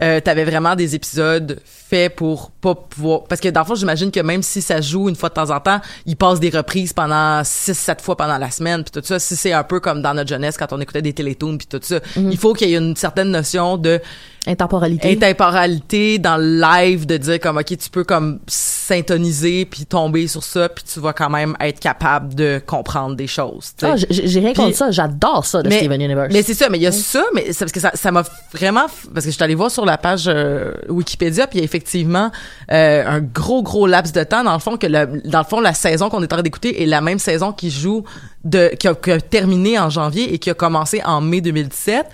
[0.00, 4.12] euh, t'avais vraiment des épisodes faits pour pas pouvoir parce que dans le fond j'imagine
[4.12, 6.92] que même si ça joue une fois de temps en temps ils passent des reprises
[6.92, 9.18] pendant 6 7 fois pendant la semaine puis tout ça.
[9.18, 11.80] Si c'est un peu comme dans notre jeunesse quand on écoutait des télétoons puis tout
[11.82, 14.00] ça il faut qu'il y ait une certaine notion de
[14.48, 15.12] Intemporalité.
[15.12, 20.42] intemporalité dans le live de dire comme ok tu peux comme s'intoniser puis tomber sur
[20.42, 23.72] ça puis tu vas quand même être capable de comprendre des choses.
[23.82, 26.32] Ah, j'ai rien contre ça, j'adore ça de mais, Steven Universe.
[26.32, 28.22] mais c'est ça, mais il y a ça, mais c'est parce que ça, ça m'a
[28.52, 31.62] vraiment, parce que je suis allée voir sur la page euh, Wikipédia, puis il y
[31.62, 32.30] a effectivement
[32.72, 35.60] euh, un gros gros laps de temps dans le fond que le- dans le fond
[35.60, 38.04] la saison qu'on est en train d'écouter est la même saison qui joue
[38.44, 42.06] de qui a, qui a terminé en janvier et qui a commencé en mai 2017.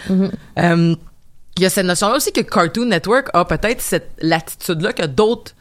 [0.59, 0.95] Euh,
[1.57, 5.53] il y a cette notion-là aussi que Cartoon Network a peut-être cette latitude-là que d'autres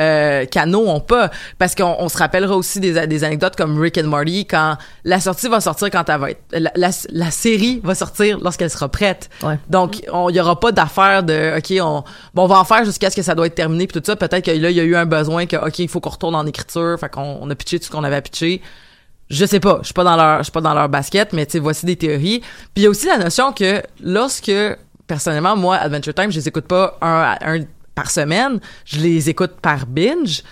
[0.00, 1.30] euh, canaux ont pas.
[1.58, 5.20] Parce qu'on on se rappellera aussi des, des anecdotes comme Rick and Morty quand la
[5.20, 8.88] sortie va sortir quand elle va être la, la, la série va sortir lorsqu'elle sera
[8.88, 9.28] prête.
[9.42, 9.58] Ouais.
[9.68, 12.86] donc on- il y aura pas d'affaire de ok on bon on va en faire
[12.86, 14.16] jusqu'à ce que ça doit être terminé puis tout ça.
[14.16, 16.34] Peut-être que là il y a eu un besoin que ok il faut qu'on retourne
[16.36, 16.96] en écriture.
[16.98, 18.62] Fait qu'on on a pitché tout ce qu'on avait à pitcher.
[19.28, 21.44] Je sais pas, je suis pas dans leur je suis pas dans leur basket, mais
[21.44, 22.40] tu sais voici des théories.
[22.40, 24.50] Puis il y a aussi la notion que lorsque
[25.12, 27.60] personnellement moi Adventure Time, je les écoute pas un,
[27.94, 30.42] par semaine, je les écoute par binge.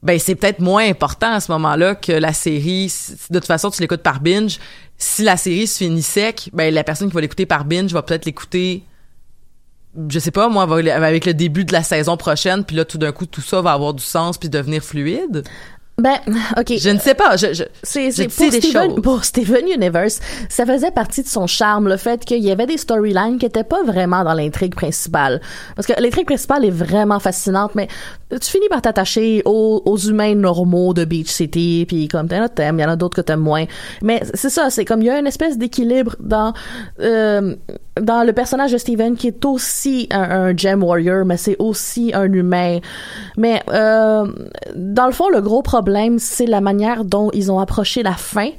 [0.00, 2.92] Ben c'est peut-être moins important à ce moment-là que la série.
[3.30, 4.60] De toute façon, tu l'écoutes par binge.
[4.96, 8.02] Si la série se finit sec, ben la personne qui va l'écouter par binge va
[8.02, 8.84] peut-être l'écouter
[10.08, 13.12] je sais pas moi avec le début de la saison prochaine puis là tout d'un
[13.12, 15.42] coup tout ça va avoir du sens puis devenir fluide
[15.98, 16.16] Ben,
[16.58, 16.74] ok.
[16.78, 17.36] Je ne sais pas.
[17.36, 19.02] Je, je, C'est, c'est pour, des Steven, choses.
[19.02, 22.76] pour Steven Universe, ça faisait partie de son charme, le fait qu'il y avait des
[22.76, 25.40] storylines qui étaient pas vraiment dans l'intrigue principale.
[25.74, 27.88] Parce que l'intrigue principale est vraiment fascinante, mais
[28.30, 32.48] tu finis par t'attacher aux, aux humains normaux de Beach City, puis comme t'en as
[32.48, 33.64] t'aimes, il y en a d'autres que t'aimes moins.
[34.02, 36.52] Mais c'est ça, c'est comme il y a une espèce d'équilibre dans
[37.00, 37.54] euh,
[38.00, 42.10] dans le personnage de Steven qui est aussi un, un gem warrior, mais c'est aussi
[42.14, 42.80] un humain.
[43.38, 44.26] Mais euh,
[44.74, 45.85] dans le fond, le gros problème,
[46.18, 48.50] c'est la manière dont ils ont approché la fin.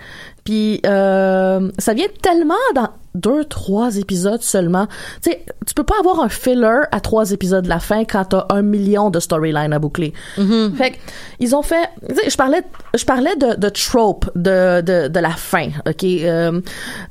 [0.48, 4.88] Puis euh, ça vient tellement dans deux, trois épisodes seulement.
[5.22, 8.24] Tu sais, tu peux pas avoir un filler à trois épisodes de la fin quand
[8.24, 10.14] t'as un million de storylines à boucler.
[10.38, 10.96] Fait que,
[11.42, 11.90] ils ont fait.
[12.08, 12.62] tu sais, Je parlais,
[12.96, 15.68] je parlais de, de trope de, de, de la fin.
[15.86, 16.62] Ok, euh,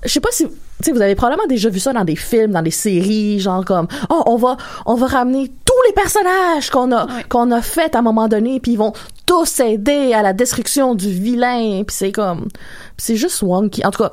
[0.02, 0.46] je sais pas si.
[0.46, 3.64] Tu sais, vous avez probablement déjà vu ça dans des films, dans des séries, genre
[3.66, 7.94] comme oh on va on va ramener tous les personnages qu'on a qu'on a fait
[7.94, 8.92] à un moment donné, puis ils vont
[9.24, 12.48] tous aider à la destruction du vilain, puis c'est comme
[12.96, 13.84] c'est juste wonky.
[13.84, 14.10] En tout cas,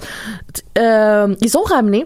[0.77, 2.05] euh, ils ont ramené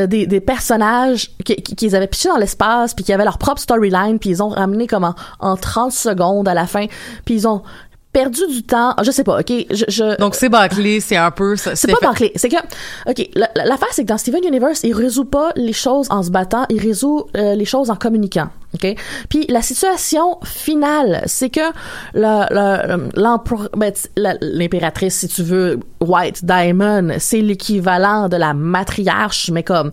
[0.00, 3.38] euh, des, des personnages qui- qui- qu'ils avaient pichés dans l'espace puis qui avaient leur
[3.38, 6.86] propre storyline puis ils ont ramené comme en, en 30 secondes à la fin
[7.24, 7.62] puis ils ont
[8.14, 11.56] perdu du temps je sais pas ok je, je Donc, c'est bâclé, c'est un peu...
[11.56, 12.32] c'est pas bâclé.
[12.36, 12.56] C'est que,
[13.10, 16.22] OK, la- la- l'affaire, c'est que dans Steven Universe, il résout pas les choses en
[16.22, 18.48] se battant, il résout euh, les choses en communiquant.
[18.74, 18.94] OK?
[19.28, 21.60] Puis la situation finale, c'est que
[22.14, 23.92] le- le- l'empr- ben,
[24.40, 29.90] l'impératrice, si tu veux, White Diamond, c'est l'équivalent de la matriarche, mais comme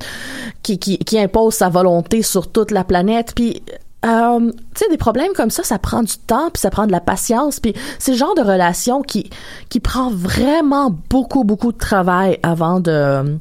[0.63, 3.33] qui, qui, qui impose sa volonté sur toute la planète.
[3.35, 3.61] Puis
[4.03, 6.91] euh, tu sais, des problèmes comme ça, ça prend du temps, puis ça prend de
[6.91, 9.29] la patience, puis c'est le genre de relation qui
[9.69, 13.37] qui prend vraiment beaucoup beaucoup de travail avant de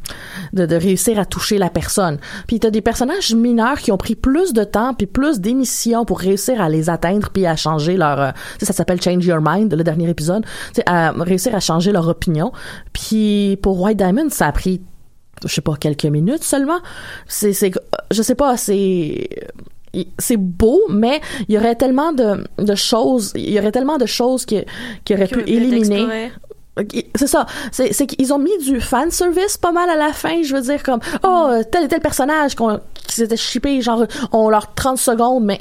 [0.52, 2.18] de, de réussir à toucher la personne.
[2.46, 6.18] Puis t'as des personnages mineurs qui ont pris plus de temps puis plus d'émissions pour
[6.18, 9.84] réussir à les atteindre puis à changer leur, euh, ça s'appelle Change Your Mind, le
[9.84, 10.44] dernier épisode,
[10.84, 12.52] à réussir à changer leur opinion.
[12.92, 14.82] Puis pour White Diamond, ça a pris
[15.42, 16.80] je sais pas quelques minutes seulement.
[17.26, 17.72] C'est c'est
[18.10, 19.28] je sais pas, c'est
[20.18, 24.06] c'est beau, mais il y aurait tellement de, de choses, il y aurait tellement de
[24.06, 24.62] choses qui,
[25.04, 26.30] qui auraient pu éliminer.
[27.14, 27.46] C'est ça.
[27.72, 30.42] C'est, c'est qu'ils ont mis du fan service pas mal à la fin.
[30.42, 34.48] Je veux dire comme oh tel et tel personnage qu'on, qui s'était shippé genre on
[34.48, 35.60] leur 30 secondes, mais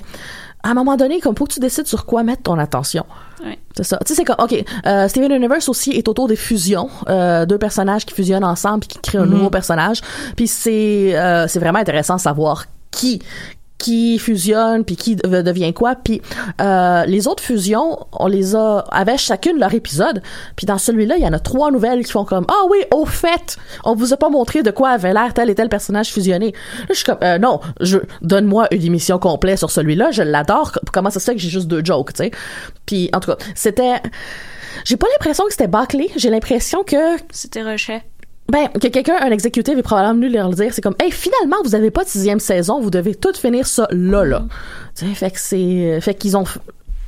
[0.64, 3.06] à un moment donné comme faut que tu décides sur quoi mettre ton attention.
[3.76, 3.98] C'est ça.
[4.06, 7.58] Tu sais c'est comme ok euh, Steven Universe aussi est autour des fusions, euh, deux
[7.58, 9.32] personnages qui fusionnent ensemble puis qui créent un Mhm.
[9.34, 10.02] nouveau personnage.
[10.38, 13.22] Puis c'est euh, c'est vraiment intéressant de savoir qui
[13.80, 16.22] qui fusionne puis qui de- devient quoi puis
[16.62, 20.22] euh, les autres fusions on les a avaient chacune leur épisode
[20.56, 23.06] puis dans celui-là il y en a trois nouvelles qui font comme ah oui au
[23.06, 26.54] fait on vous a pas montré de quoi avait l'air tel et tel personnage fusionné
[26.90, 31.10] je suis comme euh, non je donne-moi une émission complète sur celui-là je l'adore comment
[31.10, 32.32] ça se fait que j'ai juste deux jokes tu sais
[32.86, 34.02] puis en tout cas c'était
[34.86, 38.02] j'ai pas l'impression que c'était bâclé j'ai l'impression que C'était rushé.
[38.50, 41.76] Ben, que quelqu'un, un exécutif, est probablement venu leur dire, c'est comme, hey, finalement, vous
[41.76, 44.44] avez pas de sixième saison, vous devez tout finir ça là, là.
[44.96, 46.44] Tu sais, fait que c'est, fait qu'ils ont,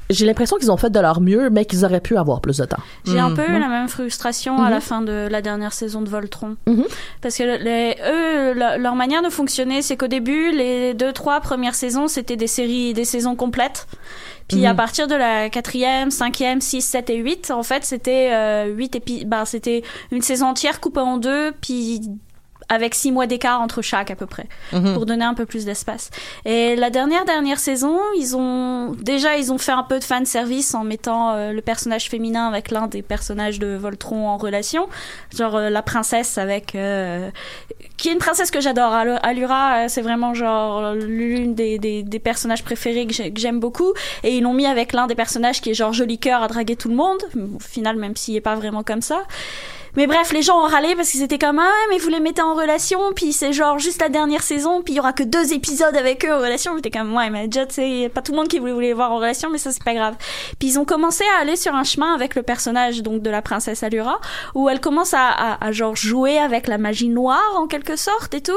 [0.09, 2.65] j'ai l'impression qu'ils ont fait de leur mieux, mais qu'ils auraient pu avoir plus de
[2.65, 2.81] temps.
[3.05, 3.59] J'ai un peu eu Ouais.
[3.59, 6.57] la même frustration à la fin de la dernière saison de Voltron.
[6.67, 6.83] Mhm.
[7.21, 11.39] Parce que les, eux, le- leur manière de fonctionner, c'est qu'au début, les deux, trois
[11.39, 13.87] premières saisons, c'était des séries, des saisons complètes.
[14.51, 18.65] Puis à partir de la quatrième, cinquième, six, sept et huit, en fait, c'était euh,
[18.65, 22.01] huit épi- bah, c'était une saison entière coupée en deux, puis
[22.71, 24.93] avec six mois d'écart entre chaque à peu près, Mhm.
[24.93, 26.09] pour donner un peu plus d'espace.
[26.45, 30.25] Et la dernière dernière saison, ils ont déjà ils ont fait un peu de fan
[30.25, 34.87] service en mettant euh, le personnage féminin avec l'un des personnages de Voltron en relation,
[35.35, 37.29] genre euh, la princesse avec euh,
[37.97, 38.93] qui est une princesse que j'adore.
[38.93, 43.39] Alu- Allura, euh, c'est vraiment genre l'une des, des, des personnages préférés que j'ai- que
[43.39, 43.91] j'aime beaucoup.
[44.23, 46.75] Et ils l'ont mis avec l'un des personnages qui est genre joli cœur à draguer
[46.77, 47.19] tout le monde.
[47.35, 49.23] Au final, même s'il est pas vraiment comme ça.
[49.97, 52.41] Mais bref, les gens ont râlé parce qu'ils étaient comme ah mais vous les mettez
[52.41, 55.53] en relation puis c'est genre juste la dernière saison puis il y aura que deux
[55.53, 56.75] épisodes avec eux en relation.
[56.75, 59.11] J'étais comme ouais mais déjà sais pas tout le monde qui voulait, voulait les voir
[59.11, 60.15] en relation mais ça c'est pas grave.
[60.59, 63.41] Puis ils ont commencé à aller sur un chemin avec le personnage donc de la
[63.41, 64.19] princesse Allura
[64.55, 68.33] où elle commence à, à, à genre jouer avec la magie noire en quelque sorte
[68.33, 68.51] et tout.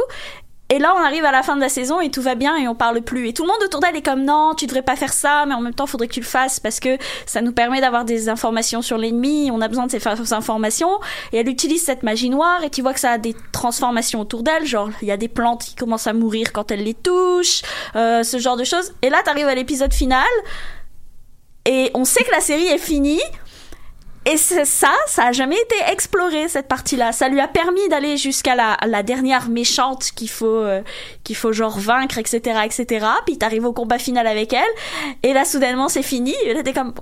[0.71, 2.67] Et là, on arrive à la fin de la saison et tout va bien et
[2.69, 3.29] on parle plus.
[3.29, 5.55] Et tout le monde autour d'elle est comme non, tu devrais pas faire ça, mais
[5.55, 6.97] en même temps, faudrait que tu le fasses parce que
[7.27, 9.51] ça nous permet d'avoir des informations sur l'ennemi.
[9.53, 11.01] On a besoin de ces informations.
[11.33, 14.43] Et elle utilise cette magie noire et tu vois que ça a des transformations autour
[14.43, 14.65] d'elle.
[14.65, 17.63] Genre, il y a des plantes qui commencent à mourir quand elle les touche,
[17.95, 18.95] euh, ce genre de choses.
[19.03, 20.25] Et là, t'arrives à l'épisode final
[21.67, 23.23] et on sait que la série est finie.
[24.27, 27.13] Et c'est ça, ça a jamais été exploré cette partie-là.
[27.13, 30.81] Ça lui a permis d'aller jusqu'à la, la dernière méchante qu'il faut, euh,
[31.25, 33.07] qu'il faut genre vaincre, etc., etc.
[33.27, 34.63] Puis t'arrives au combat final avec elle,
[35.23, 36.35] et là soudainement c'est fini.
[36.45, 36.95] Et là t'es comme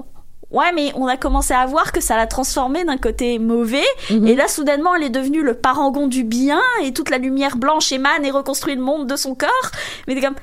[0.50, 4.26] Ouais, mais on a commencé à voir que ça l'a transformé d'un côté mauvais, Mhm.
[4.26, 7.90] et là soudainement elle est devenue le parangon du bien, et toute la lumière blanche
[7.92, 9.70] émane et reconstruit le monde de son corps.
[10.06, 10.34] Mais t'es comme,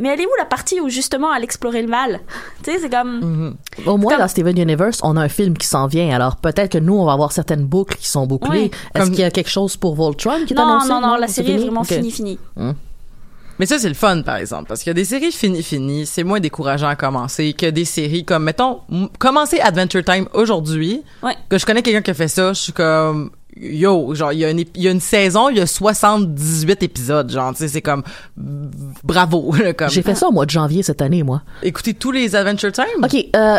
[0.00, 2.18] mais elle est où la partie où justement elle explorait le mal?
[2.64, 3.54] Tu sais, c'est comme, Mhm.
[3.86, 6.10] Au moins, Comme- dans Steven Universe, on a un film qui s'en vient.
[6.14, 8.50] Alors, peut-être que nous, on va avoir certaines boucles qui sont bouclées.
[8.50, 8.70] Oui.
[8.94, 10.88] Est-ce Comme- qu'il y a quelque chose pour Voltron qui est non, annoncé?
[10.88, 11.86] non, non, la série est vraiment Ok.
[11.88, 12.38] finie, finie.
[13.58, 16.06] Mais ça, c'est le fun, par exemple, parce qu'il y a des séries finies, finies,
[16.06, 18.80] c'est moins décourageant à commencer que des séries comme, mettons,
[19.18, 21.36] commencer Adventure Time aujourd'hui, Ouais.
[21.50, 24.44] que je connais quelqu'un qui a fait ça, je suis comme, yo, genre, il y,
[24.44, 27.82] a une, y a une saison, il y a 78 épisodes, genre, tu sais, c'est
[27.82, 28.02] comme,
[29.04, 29.90] bravo, comme.
[29.90, 31.42] J'ai fait ça au mois de janvier cette année, moi.
[31.62, 33.04] Écoutez tous les Adventure Time?
[33.04, 33.58] OK, euh,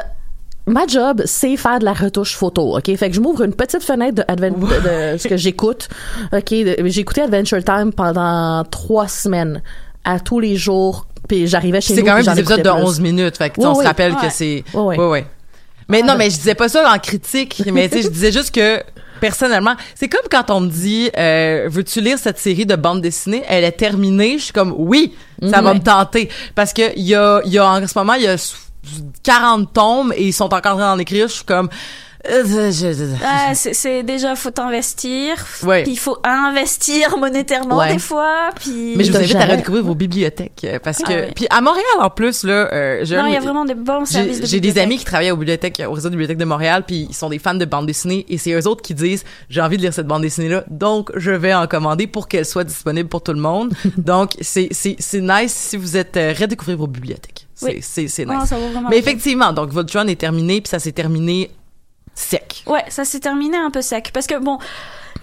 [0.67, 2.95] ma job, c'est faire de la retouche photo, OK?
[2.95, 5.89] Fait que je m'ouvre une petite fenêtre de, de, de ce que j'écoute.
[6.33, 9.61] OK, j'ai écouté Adventure Time pendant trois semaines,
[10.03, 11.99] à tous les jours, puis j'arrivais chez nous.
[11.99, 12.87] C'est quand même des épisodes de écoutais plus.
[12.87, 13.85] 11 minutes, fait que Oui, on se oui.
[13.85, 14.21] rappelle Ouais.
[14.27, 15.25] que c'est, ouais, ouais.
[15.87, 18.55] Mais non, mais je disais pas ça en critique, mais tu sais, je disais juste
[18.55, 18.81] que
[19.21, 23.43] personnellement, c'est comme quand on me dit euh, veux-tu lire cette série de bande dessinée
[23.47, 25.13] Elle est terminée, je suis comme oui,
[25.49, 25.79] ça va Mhm.
[25.79, 26.27] me tenter.
[26.55, 28.35] Parce que il y a il y a en ce moment il y a
[29.23, 31.69] 40 tomes et ils sont encore en train d'en écrire, je suis comme
[32.29, 35.83] euh, Ouais, c'est- déjà faut investir, Ouais.
[35.83, 37.93] puis il faut investir monétairement Ouais.
[37.93, 41.15] des fois, puis mais je vous invite à redécouvrir vos bibliothèques euh, parce que Ah
[41.27, 41.31] ouais.
[41.35, 44.05] puis à Montréal en plus là euh, j'ai non, il y a vraiment des bons
[44.05, 46.45] services J'ai de j'ai des amis qui travaillent aux bibliothèques, au réseau de bibliothèques de
[46.45, 49.23] Montréal, puis ils sont des fans de bande dessinée, et c'est eux autres qui disent
[49.49, 52.45] j'ai envie de lire cette bande dessinée là, donc je vais en commander pour qu'elle
[52.45, 53.73] soit disponible pour tout le monde.
[53.97, 57.47] donc c'est c'est c'est nice si vous êtes euh, redécouvrir vos bibliothèques.
[57.55, 57.79] C'est Oui.
[57.81, 58.49] c'est c'est Non, nice.
[58.49, 61.51] ça vaut Mais effectivement, donc votre run est terminé, puis ça s'est terminé
[62.15, 62.63] sec.
[62.67, 64.59] Ouais, ça s'est terminé un peu sec parce que bon,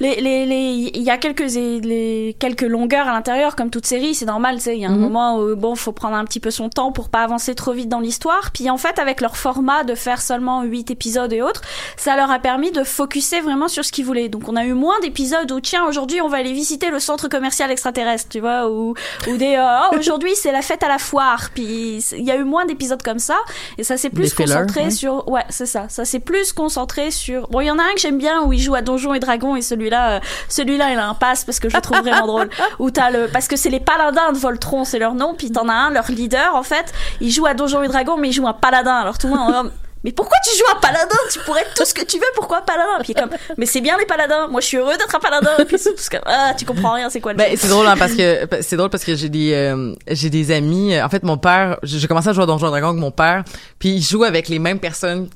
[0.01, 4.15] les les les il y a quelques les quelques longueurs à l'intérieur comme toute série,
[4.15, 5.01] c'est normal, tu sais, il y a un Mhm.
[5.01, 7.89] moment où bon, faut prendre un petit peu son temps pour pas avancer trop vite
[7.89, 8.51] dans l'histoire.
[8.53, 11.63] Puis en fait, avec leur format de faire seulement huit épisodes et autres,
[11.97, 14.29] ça leur a permis de focuser vraiment sur ce qu'ils voulaient.
[14.29, 17.29] Donc on a eu moins d'épisodes où tiens, aujourd'hui, on va aller visiter le centre
[17.29, 18.95] commercial extraterrestre, tu vois, ou
[19.29, 21.49] ou des euh, oh, aujourd'hui, c'est la fête à la foire.
[21.55, 23.37] Puis il y a eu moins d'épisodes comme ça
[23.79, 24.91] et ça s'est plus fillers, concentré ouais.
[24.91, 25.87] sur ouais, c'est ça.
[25.89, 28.53] Ça s'est plus concentré sur bon, il y en a un que j'aime bien où
[28.53, 31.61] il joue à Donjons et Dragons et celui-là euh, celui-là il a un pass parce
[31.61, 32.49] que je le trouve vraiment drôle.
[32.79, 35.69] Où t'as le parce que c'est les paladins de Voltron, c'est leur nom, puis t'en
[35.69, 38.47] as un leur leader en fait, il joue à Donjons et Dragons mais il joue
[38.47, 38.95] un paladin.
[38.95, 39.71] Alors tout le monde est comme,
[40.05, 41.17] mais pourquoi tu joues un paladin?
[41.33, 43.97] Tu pourrais être tout ce que tu veux, pourquoi paladin Puis comme, mais c'est bien
[43.99, 45.51] les paladins, moi je suis heureux d'être un paladin.
[45.59, 47.57] Et puis c'est tout ce que, ah, tu comprends rien, c'est quoi le Ben jeu?
[47.61, 50.95] c'est drôle hein, parce que c'est drôle parce que j'ai des euh, j'ai des amis.
[50.95, 53.01] euh, En fait, mon père, j'ai j'ai commencé à jouer à Donjons et Dragons avec
[53.01, 53.43] mon père,
[53.81, 55.29] puis il joue avec les mêmes personnes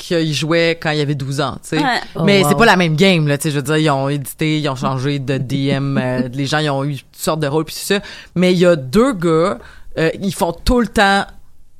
[0.00, 1.78] qu'il jouait quand il avait 12 ans, tu sais.
[1.78, 2.00] Ouais.
[2.16, 2.48] Oh, Mais wow.
[2.48, 4.68] c'est pas la même game là, tu sais, je veux dire, ils ont édité, ils
[4.68, 7.74] ont changé de DM, euh, les gens ils ont eu toutes sortes de rôles puis
[7.74, 8.00] tout ça.
[8.34, 9.58] Mais il y a deux gars,
[9.98, 11.26] euh, ils font tout le temps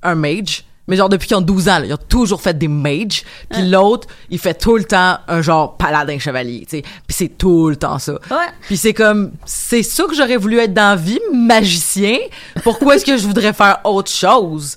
[0.03, 0.65] un mage.
[0.91, 3.23] Mais genre depuis qu'ils ont 12 ans, là, ils ont toujours fait des mages.
[3.49, 6.83] Puis l'autre, il fait tout le temps un genre paladin chevalier, tu sais.
[6.83, 8.13] Puis c'est tout le temps ça.
[8.13, 8.37] Ouais.
[8.63, 12.17] Puis c'est comme, c'est ça que j'aurais voulu être dans la vie, magicien.
[12.63, 14.77] Pourquoi est-ce que je voudrais faire autre chose?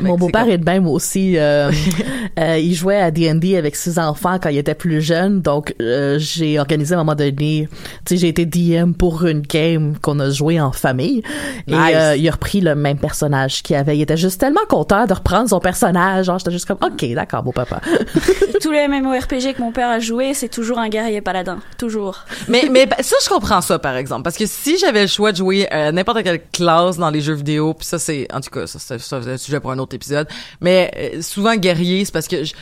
[0.00, 1.36] Mon beau-père comme- est de même aussi.
[1.38, 1.70] euh,
[2.38, 5.40] euh, il jouait à D&D avec ses enfants quand il était plus jeune.
[5.42, 7.68] Donc, euh, j'ai organisé à un moment donné...
[8.04, 11.22] Tu sais, j'ai été DM pour une game qu'on a joué en famille.
[11.66, 11.94] Et Nice.
[11.94, 13.96] euh, il a repris le même personnage qu'il avait.
[13.96, 16.26] Il était juste tellement content de reprendre son personnage.
[16.26, 17.80] Genre, j'étais juste comme, OK, d'accord, beau papa.
[18.60, 22.24] Tous les MMORPG que mon père a joué, c'est toujours un guerrier paladin, toujours.
[22.48, 25.32] mais mais ben, ça je comprends ça par exemple parce que si j'avais le choix
[25.32, 28.50] de jouer euh, n'importe quelle classe dans les jeux vidéo puis ça c'est en tout
[28.50, 30.28] cas ça c'est ça, c'est un sujet pour un autre épisode
[30.60, 32.54] mais euh, souvent guerrier c'est parce que je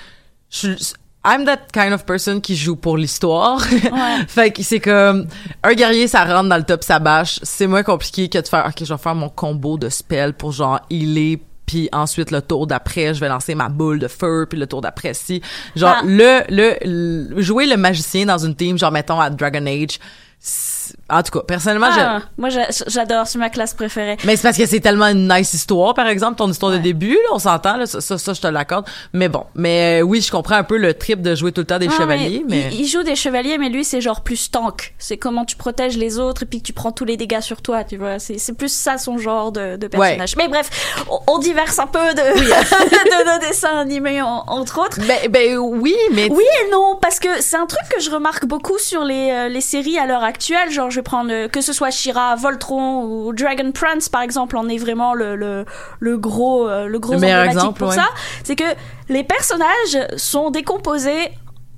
[0.51, 3.63] je suis I'm that kind of person qui joue pour l'histoire.
[4.29, 5.27] fait que c'est comme
[5.63, 8.65] un guerrier ça rentre dans le top ça bâche, c'est moins compliqué que de faire
[8.67, 11.39] OK, je vais faire mon combo de spell pour genre healer
[11.71, 14.81] puis ensuite le tour d'après, je vais lancer ma boule de feu, puis le tour
[14.81, 15.41] d'après si
[15.77, 16.03] genre Ah.
[16.05, 20.01] le, le le jouer le magicien dans une team genre mettons à Dragon Age
[21.09, 24.17] en tout cas personnellement Ah, moi j'a- j'adore, c'est ma classe préférée.
[24.25, 27.13] mais c'est parce que c'est tellement une nice histoire, par exemple, ton histoire de début,
[27.15, 28.87] là, on s'entend, là, ça, ça, ça, je te l'accorde.
[29.13, 31.67] Mais bon, mais euh, oui, je comprends un peu le trip de jouer tout le
[31.67, 32.69] temps des Ouais, chevaliers, mais...
[32.73, 34.95] Il, il joue des chevaliers, mais lui, c'est genre plus tank.
[34.99, 37.63] C'est comment tu protèges les autres et puis que tu prends tous les dégâts sur
[37.63, 38.19] toi, tu vois.
[38.19, 40.37] C'est c'est plus ça son genre de, de personnage.
[40.37, 40.71] Mais bref,
[41.11, 44.99] on, on diverse un peu de, de nos dessins animés, en- entre autres.
[45.07, 46.29] Ben, ben oui, mais...
[46.31, 49.49] Oui et non, parce que c'est un truc que je remarque beaucoup sur les, euh,
[49.49, 50.71] les séries à l'heure actuelle.
[50.71, 54.57] Genre, je vais prendre euh, que ce soit Shira, Voltron ou Dragon Prince, par exemple,
[54.57, 55.67] en est vraiment le, le,
[55.99, 57.95] le gros, euh, le gros Le exemple, pour ouais.
[57.97, 58.07] ça.
[58.45, 58.65] C'est que
[59.11, 61.31] les personnages sont décomposés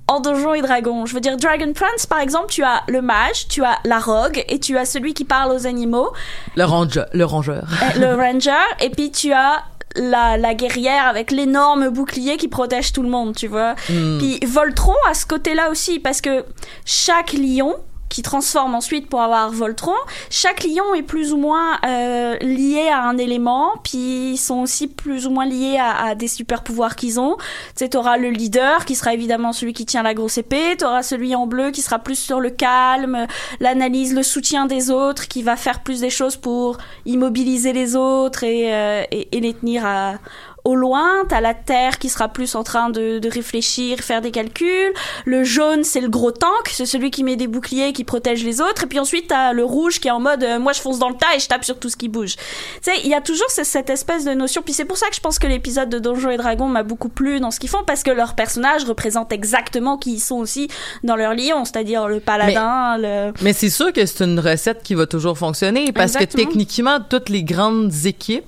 [0.07, 1.05] en Donjons et Dragons.
[1.05, 4.43] Je veux dire, Dragon Prince, par exemple, tu as le mage, tu as la rogue
[4.47, 6.11] et tu as celui qui parle aux animaux,
[6.55, 7.07] Le rongeur.
[7.13, 7.63] Le rongeur.
[7.81, 9.63] euh, le ranger, et puis tu as
[9.95, 13.75] la, la guerrière avec l'énorme bouclier qui protège tout le monde, tu vois.
[13.89, 14.17] Hmm.
[14.17, 16.43] Puis Voltron à ce côté-là aussi, parce que
[16.85, 17.75] chaque lion
[18.13, 19.95] qui transforme ensuite pour avoir Voltron,
[20.29, 24.85] chaque lion est plus ou moins euh, lié à un élément, puis ils sont aussi
[24.87, 27.37] plus ou moins liés à, à des super pouvoirs qu'ils ont.
[27.37, 27.45] Tu
[27.77, 31.33] sais, t'auras le leader qui sera évidemment celui qui tient la grosse épée, t'auras celui
[31.33, 33.25] en bleu qui sera plus sur le calme,
[33.59, 38.43] l'analyse, le soutien des autres, qui va faire plus des choses pour immobiliser les autres
[38.43, 40.19] et, euh, et, et les tenir à,
[40.65, 44.31] au loin, t'as la Terre qui sera plus en train de, de réfléchir, faire des
[44.31, 44.93] calculs.
[45.25, 48.61] Le jaune, c'est le gros tank, c'est celui qui met des boucliers, qui protège les
[48.61, 48.83] autres.
[48.83, 51.09] Et puis ensuite, t'as le rouge qui est en mode, euh, moi je fonce dans
[51.09, 52.35] le tas et je tape sur tout ce qui bouge.
[52.37, 52.43] Tu
[52.83, 54.61] sais, il y a toujours ce- cette espèce de notion.
[54.61, 57.09] Puis c'est pour ça que je pense que l'épisode de Donjons et Dragons m'a beaucoup
[57.09, 60.69] plu dans ce qu'ils font, parce que leurs personnages représentent exactement qui ils sont aussi
[61.03, 63.33] dans leur lion, c'est-à-dire le paladin, le...
[63.41, 66.43] Mais c'est sûr que c'est une recette qui va toujours fonctionner parce Exactement.
[66.43, 68.45] que techniquement, toutes les grandes équipes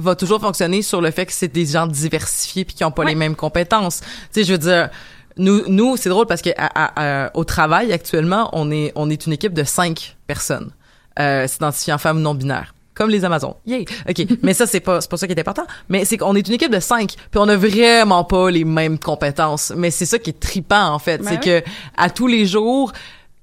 [0.00, 3.04] vont toujours fonctionner sur le fait que c'est des gens diversifiés puis qui ont pas
[3.04, 4.00] les mêmes compétences.
[4.00, 4.88] Tu sais, je veux dire,
[5.36, 9.08] nous, nous c'est drôle parce que à- à- à- au travail actuellement, on est on
[9.10, 10.70] est une équipe de cinq personnes
[11.18, 12.74] euh, s'identifiant femmes non binaires.
[12.94, 13.54] Comme les Amazones.
[13.64, 13.86] Yay!
[14.10, 14.26] OK.
[14.42, 15.62] Mais ça, c'est pas, c'est pas ça qui est important.
[15.88, 17.14] Mais c'est qu'on est une équipe de cinq.
[17.30, 19.72] Puis on a vraiment pas les mêmes compétences.
[19.74, 21.18] Mais c'est ça qui est tripant, en fait.
[21.18, 21.62] Ben c'est oui.
[21.62, 22.92] que, à tous les jours,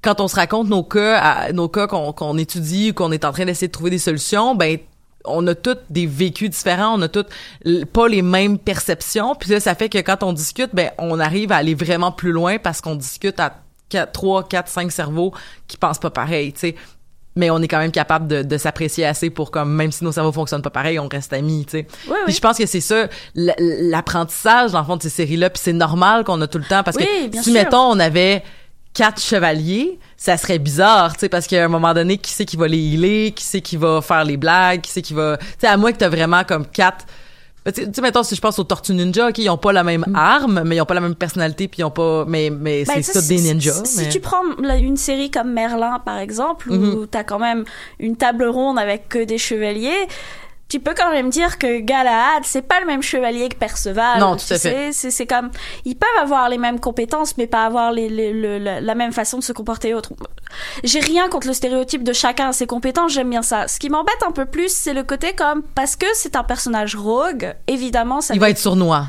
[0.04, 3.26] quand on se raconte nos cas, à- nos cas qu'on qu'on étudie ou qu'on est
[3.26, 4.78] en train d'essayer de trouver des solutions, ben
[5.28, 7.26] on a tous des vécus différents, on a tous
[7.66, 11.20] l- pas les mêmes perceptions, puis là ça fait que quand on discute, ben on
[11.20, 13.54] arrive à aller vraiment plus loin parce qu'on discute à
[13.90, 15.34] 4, 3, 4, 5 cerveaux
[15.68, 16.76] qui pensent pas pareil, tu sais.
[17.36, 20.12] Mais on est quand même capable de, de s'apprécier assez pour comme même si nos
[20.12, 21.88] cerveaux fonctionnent pas pareil, on reste amis, tu sais.
[22.08, 25.62] Oui, Puis je pense que c'est ça l'apprentissage dans le fond de ces séries-là, puis
[25.64, 27.54] c'est normal qu'on a tout le temps parce Oui, que si sûr.
[27.54, 28.44] mettons on avait
[28.98, 32.58] quatre chevaliers, ça serait bizarre, tu sais, parce qu'à un moment donné, qui c'est qui
[32.58, 35.46] va les healer, qui c'est qui va faire les blagues, qui c'est qui va, tu
[35.60, 37.06] sais, à moins que t'as vraiment comme quatre.
[37.76, 40.06] Tu sais, mettons, si je pense aux Tortues Ninja, ok, ils ont pas la même
[40.16, 43.04] arme, mais ils ont pas la même personnalité, puis ils ont pas, mais, mais Ben,
[43.04, 43.84] c'est des ninjas.
[43.86, 44.42] Si, mais- si tu prends
[44.80, 47.08] une série comme Merlin, par exemple, où Mhm.
[47.12, 47.66] t'as quand même
[48.00, 50.08] une table ronde avec que des chevaliers,
[50.70, 54.20] tu peux quand même dire que Galahad, c'est pas le même chevalier que Perceval.
[54.20, 54.92] Non, tout tu à sais, fait.
[54.92, 55.50] C'est, c'est comme,
[55.86, 59.12] ils peuvent avoir les mêmes compétences, mais pas avoir les, les- le- la, la même
[59.14, 60.12] façon de se comporter et autres.
[60.84, 63.68] J'ai rien contre le stéréotype de chacun ses compétences, j'aime bien ça.
[63.68, 66.96] Ce qui m'embête un peu plus, c'est le côté comme, parce que c'est un personnage
[66.96, 69.06] rogue, évidemment, ça Il va être sournois.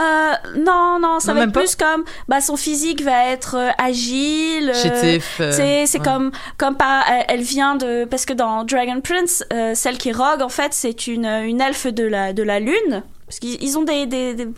[0.00, 1.60] Euh, non, non, ça Non, va être pas?
[1.60, 4.70] plus comme, bah, son physique va être euh, agile.
[4.74, 5.52] euh, euh,
[5.86, 6.04] c'est ouais.
[6.04, 10.10] comme, comme par, elle, elle vient de, parce que dans Dragon Prince, euh, celle qui
[10.10, 13.02] est rogue, en fait, c'est une, une elfe de la, de la lune.
[13.26, 14.48] Parce qu'ils ils ont des, des, des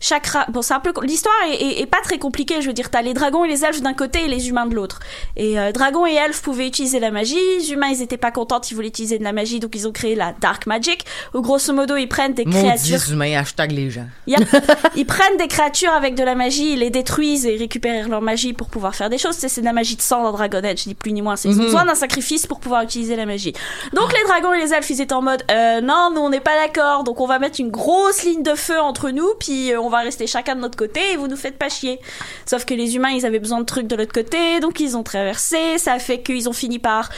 [0.00, 2.72] chaque ra- bon c'est un peu l'histoire est, est, est pas très compliquée je veux
[2.72, 4.98] dire t'as les dragons et les elfes d'un côté et les humains de l'autre
[5.36, 8.60] et euh, dragons et elfes pouvaient utiliser la magie les humains ils étaient pas contents
[8.68, 11.04] ils voulaient utiliser de la magie donc ils ont créé la dark magic
[11.34, 14.06] où grosso modo ils prennent des créatures Maudits humains, hashtag les gens.
[14.26, 14.40] Yep.
[14.96, 18.52] ils prennent des créatures avec de la magie, ils les détruisent et récupèrent leur magie
[18.54, 19.36] pour pouvoir faire des choses.
[19.36, 21.36] C'est de la magie de sang dans Dragon Age, ni plus ni moins.
[21.36, 21.64] C'est- Ils ont Mhm.
[21.66, 23.52] besoin d'un sacrifice pour pouvoir utiliser la magie.
[23.92, 26.40] Donc les dragons et les elfes, ils étaient en mode euh, non, nous on n'est
[26.40, 29.80] pas d'accord, donc on va mettre une grosse ligne de feu entre nous, puis euh,
[29.80, 32.00] on va rester chacun de notre côté et vous nous faites pas chier.
[32.46, 35.02] Sauf que les humains, ils avaient besoin de trucs de l'autre côté, donc ils ont
[35.02, 35.78] traversé.
[35.78, 37.10] Ça a fait qu'ils ont fini par.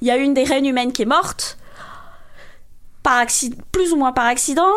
[0.00, 1.56] Il y a une des reines humaines qui est morte
[3.02, 4.70] par accident, plus ou moins par accident.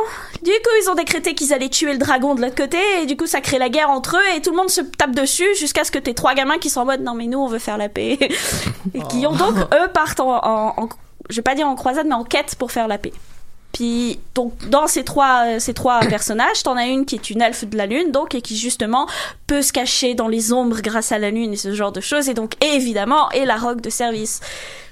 [0.44, 3.16] Du coup, ils ont décrété qu'ils allaient tuer le dragon de l'autre côté, et du
[3.16, 5.86] coup, ça crée la guerre entre eux, et tout le monde se tape dessus jusqu'à
[5.86, 7.78] ce que t'aies trois gamins qui sont en mode non, mais nous, on veut faire
[7.78, 8.18] la paix.
[8.94, 10.90] et qui ont donc, eux, partent en, en, en-
[11.30, 13.14] je vais pas dire en croisade, mais en quête pour faire la paix.
[13.74, 17.42] Puis, donc, dans ces trois, euh, ces trois personnages, t'en as une qui est une
[17.42, 19.08] elfe de la lune, donc, et qui, justement,
[19.46, 22.28] peut se cacher dans les ombres grâce à la lune et ce genre de choses,
[22.30, 24.40] et donc, évidemment, est la rogue de service.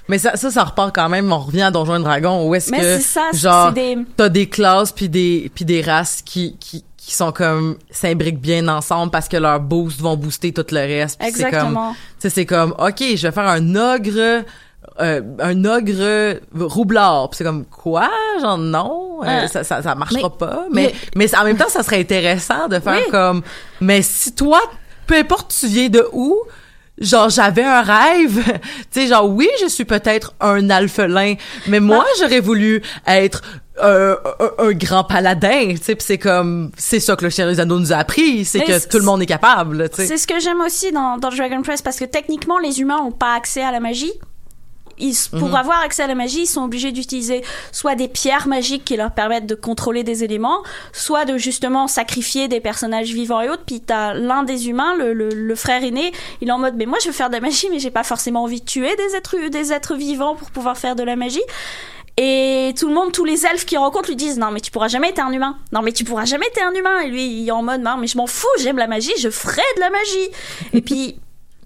[0.08, 1.32] Mais ça, ça, ça repart quand même.
[1.32, 4.28] On revient à Donjons et Dragons où est-ce Mais que c'est ça, genre des- t'as
[4.28, 9.10] des classes puis des puis des races qui qui qui sont comme s'imbriquent bien ensemble
[9.10, 11.18] parce que leurs boosts vont booster tout le reste.
[11.18, 11.92] Puis c'est comme, Exactement.
[11.92, 14.44] tu sais, c'est comme ok, je vais faire un ogre.
[15.00, 17.30] Euh, un ogre roublard.
[17.30, 18.10] Puis c'est comme quoi?
[18.40, 19.02] Genre non?
[19.22, 19.48] Euh, Ouais.
[19.48, 20.64] ça, ça ça marchera Mais- pas.
[20.70, 23.10] Mais mais en même temps ça serait intéressant de faire Oui.
[23.10, 23.42] comme
[23.80, 24.60] mais si toi
[25.06, 26.36] peu importe tu viens de où
[26.98, 28.42] genre j'avais un rêve.
[28.92, 31.34] Tu sais genre oui je suis peut-être un alphelin
[31.66, 33.42] mais moi j'aurais voulu être
[33.82, 35.74] euh, un, un grand paladin.
[35.76, 38.60] Tu sais c'est comme c'est ça que le chien des anneaux nous a appris c'est
[38.60, 40.06] que tout le monde est capable tu sais.
[40.06, 43.12] C'est ce que j'aime aussi dans, dans Dragon Press parce que techniquement les humains ont
[43.12, 44.12] pas accès à la magie.
[44.98, 45.54] Ils, pour Mhm.
[45.54, 47.42] avoir accès à la magie, ils sont obligés d'utiliser
[47.72, 52.48] soit des pierres magiques qui leur permettent de contrôler des éléments, soit de justement sacrifier
[52.48, 53.64] des personnages vivants et autres.
[53.66, 56.86] Puis t'as l'un des humains, le, le, le frère aîné, il est en mode mais
[56.86, 59.16] moi je veux faire de la magie, mais j'ai pas forcément envie de tuer des
[59.16, 61.42] êtres des êtres vivants pour pouvoir faire de la magie.
[62.18, 64.88] Et tout le monde, tous les elfes qui rencontrent lui disent non mais tu pourras
[64.88, 65.58] jamais être un humain.
[65.72, 67.00] Non mais tu pourras jamais être un humain.
[67.00, 69.28] Et lui il est en mode non mais je m'en fous, j'aime la magie, je
[69.28, 70.28] ferai de la magie.
[70.72, 71.16] Et puis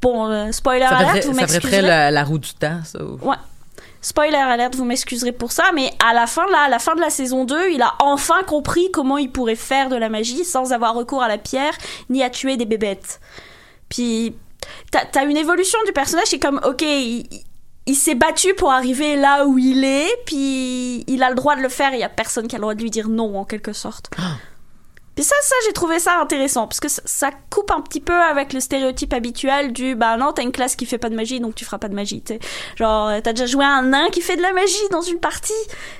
[0.02, 1.82] bon euh, spoiler Ça alert, vous ça ferait m'excuserez.
[1.82, 3.02] la, la roue du temps, ça.
[3.02, 3.36] Ouais.
[4.02, 7.00] Spoiler alert, vous m'excuserez pour ça, mais à la fin, là, à la fin de
[7.00, 10.72] la saison 2, il a enfin compris comment il pourrait faire de la magie sans
[10.72, 11.74] avoir recours à la pierre
[12.08, 13.20] ni à tuer des bébêtes.
[13.90, 14.34] Puis,
[14.90, 17.28] t'as t'as une évolution du personnage qui est comme, ok, il,
[17.86, 21.60] il s'est battu pour arriver là où il est, puis il a le droit de
[21.60, 23.44] le faire il y a personne qui a le droit de lui dire non, en
[23.44, 24.08] quelque sorte.
[25.20, 28.14] Puis ça, ça, j'ai trouvé ça intéressant, parce que ça, ça coupe un petit peu
[28.14, 31.40] avec le stéréotype habituel du bah non, t'as une classe qui fait pas de magie,
[31.40, 32.40] donc tu feras pas de magie, tu sais.
[32.76, 35.18] Genre, euh, t'as déjà joué à un nain qui fait de la magie dans une
[35.18, 35.52] partie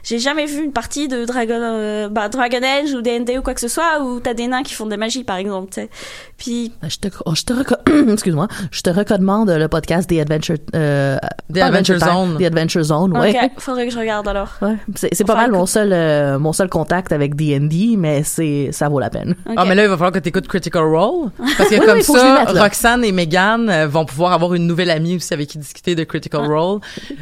[0.04, 3.52] J'ai jamais vu une partie de Dragon, euh, bah, Dragon Age ou D&D ou quoi
[3.52, 5.82] que ce soit où t'as des nains qui font de la magie, par exemple, tu
[5.82, 5.90] sais.
[6.38, 7.52] Puis, Je te, oh, je te
[8.10, 11.18] excuse-moi, je te recommande le podcast The Adventure, euh,
[11.52, 12.38] The pas Adventure Time, Zone.
[12.38, 13.36] The Adventure Zone, ouais.
[13.38, 14.48] ok, faudrait que je regarde alors.
[14.62, 18.70] Ouais, c'est pas Enfin, mal mon seul euh, mon seul contact avec D&D mais c'est
[18.72, 19.34] ça vaut la peine.
[19.56, 21.30] Ah, mais là, il va falloir que tu écoutes Critical Role.
[21.58, 22.62] Parce que Oui, comme oui, que ça, là.
[22.62, 26.04] Roxane et Megan euh, vont pouvoir avoir une nouvelle amie aussi avec qui discuter de
[26.04, 26.80] Critical Role.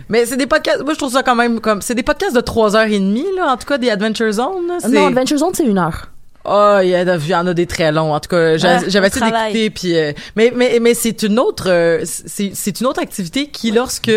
[0.09, 2.41] Mais c'est des podcasts, moi, je trouve ça quand même comme, c'est des podcasts de
[2.41, 5.51] trois heures et demie, là, en tout cas, des Adventure Zone, là, Non, Adventure Zone
[5.55, 6.09] c'est une heure.
[6.51, 8.15] Oh, il y, en a- il y en a des très longs.
[8.15, 11.65] En tout cas, Ah, j'avais essayé d'écouter, puis euh, mais mais mais c'est une autre
[11.69, 14.11] euh, c'est c'est une autre activité qui lorsque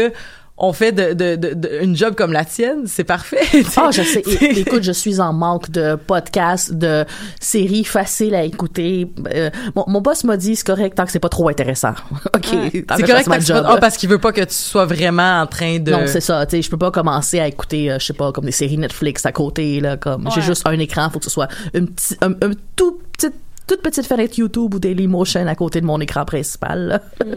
[0.63, 3.39] on fait de, de, de, de- une job comme la tienne, c'est parfait.
[3.77, 4.21] Ah, je sais.
[4.41, 7.03] Écoute, je suis en manque de podcasts, de
[7.39, 9.11] séries faciles à écouter.
[9.33, 11.93] Euh, mon, mon boss m'a dit c'est correct tant que c'est pas trop intéressant.
[12.35, 12.47] ok.
[12.53, 12.81] Ouais.
[12.83, 13.65] tant C'est correct parce, que- job.
[13.67, 15.91] ah, parce qu'il veut pas que tu sois vraiment en train de.
[15.91, 16.45] Non, c'est ça.
[16.45, 18.77] Tu sais, je peux pas commencer à écouter, euh, je sais pas, comme des séries
[18.77, 19.97] Netflix à côté là.
[19.97, 21.87] Comme j'ai juste un écran, faut que ce soit une
[22.21, 23.33] un tout petite,
[23.71, 26.87] toute petite fenêtre YouTube ou Dailymotion à côté de mon écran principal.
[26.87, 27.01] là.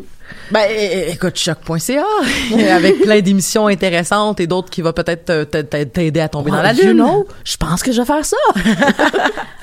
[0.50, 0.66] Ben,
[1.08, 2.02] écoute, choc.ca,
[2.74, 5.44] avec plein d'émissions intéressantes et d'autres qui va peut-être
[5.92, 6.96] t'aider à tomber dans la You lune.
[6.96, 8.36] know, je pense que je vais faire ça.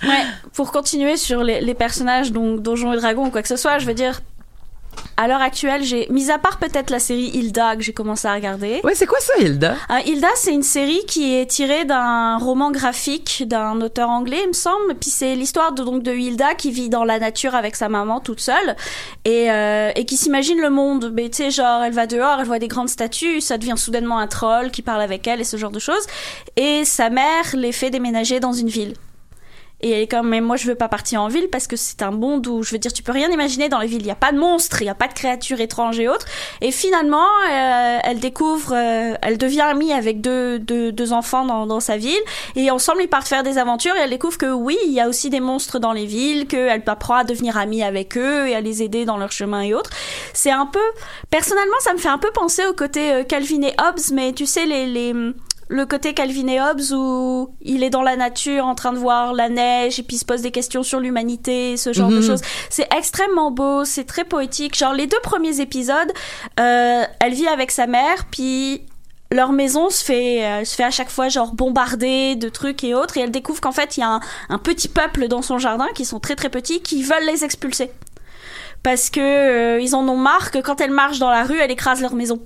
[0.03, 0.23] Ouais,
[0.55, 3.77] pour continuer sur les, les personnages, donc Donjons et Dragons ou quoi que ce soit,
[3.79, 4.21] je veux dire,
[5.17, 8.33] à l'heure actuelle, j'ai, mis à part peut-être la série Hilda que j'ai commencé à
[8.33, 8.81] regarder.
[8.83, 9.75] Ouais, c'est quoi ça, Hilda?
[9.91, 14.47] Euh, Hilda, c'est une série qui est tirée d'un roman graphique d'un auteur anglais, il
[14.47, 14.95] me semble.
[14.99, 18.19] Puis c'est l'histoire de, donc de Hilda qui vit dans la nature avec sa maman
[18.19, 18.75] toute seule
[19.25, 21.11] et, euh, et qui s'imagine le monde.
[21.13, 24.17] Mais tu sais, genre, elle va dehors, elle voit des grandes statues, ça devient soudainement
[24.17, 26.05] un troll qui parle avec elle et ce genre de choses.
[26.57, 28.95] Et sa mère les fait déménager dans une ville.
[29.81, 32.01] Et elle est comme, mais moi je veux pas partir en ville parce que c'est
[32.01, 34.01] un monde où, je veux dire, tu peux rien imaginer dans les villes.
[34.01, 36.25] Il y a pas de monstres, il y a pas de créatures étranges et autres.
[36.61, 41.65] Et finalement, euh, elle découvre, euh, elle devient amie avec deux, deux, deux enfants dans,
[41.65, 42.21] dans sa ville.
[42.55, 45.07] Et ensemble, ils partent faire des aventures et elle découvre que oui, il y a
[45.07, 48.61] aussi des monstres dans les villes, qu'elle apprend à devenir amie avec eux et à
[48.61, 49.91] les aider dans leur chemin et autres.
[50.33, 50.79] C'est un peu,
[51.29, 54.45] personnellement, ça me fait un peu penser au côté euh, Calvin et Hobbes, mais tu
[54.45, 55.13] sais, les, les,
[55.73, 59.33] le côté Calvin et Hobbes où il est dans la nature en train de voir
[59.33, 62.27] la neige et puis il se pose des questions sur l'humanité, ce genre de Mhm.
[62.27, 62.41] choses.
[62.69, 64.77] C'est extrêmement beau, c'est très poétique.
[64.77, 66.11] Genre les deux premiers épisodes,
[66.59, 68.81] euh, elle vit avec sa mère, puis
[69.31, 72.93] leur maison se fait, euh, se fait à chaque fois genre bombarder de trucs et
[72.93, 74.19] autres, et elle découvre qu'en fait il y a un,
[74.49, 77.91] un petit peuple dans son jardin qui sont très très petits qui veulent les expulser
[78.83, 81.71] parce que euh, ils en ont marre que quand elle marche dans la rue, elle
[81.71, 82.41] écrase leur maison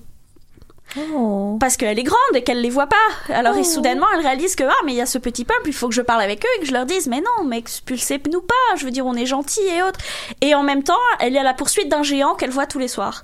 [1.59, 3.33] parce qu'elle est grande et qu'elle les voit pas.
[3.33, 5.73] Alors, et soudainement, elle réalise que, ah, mais il y a ce petit peuple, il
[5.73, 8.41] faut que je parle avec eux et que je leur dise, mais non, mais expulsez-nous
[8.41, 9.99] pas, je veux dire, on est gentils et autres.
[10.41, 12.87] Et en même temps, elle est à la poursuite d'un géant qu'elle voit tous les
[12.87, 13.23] soirs.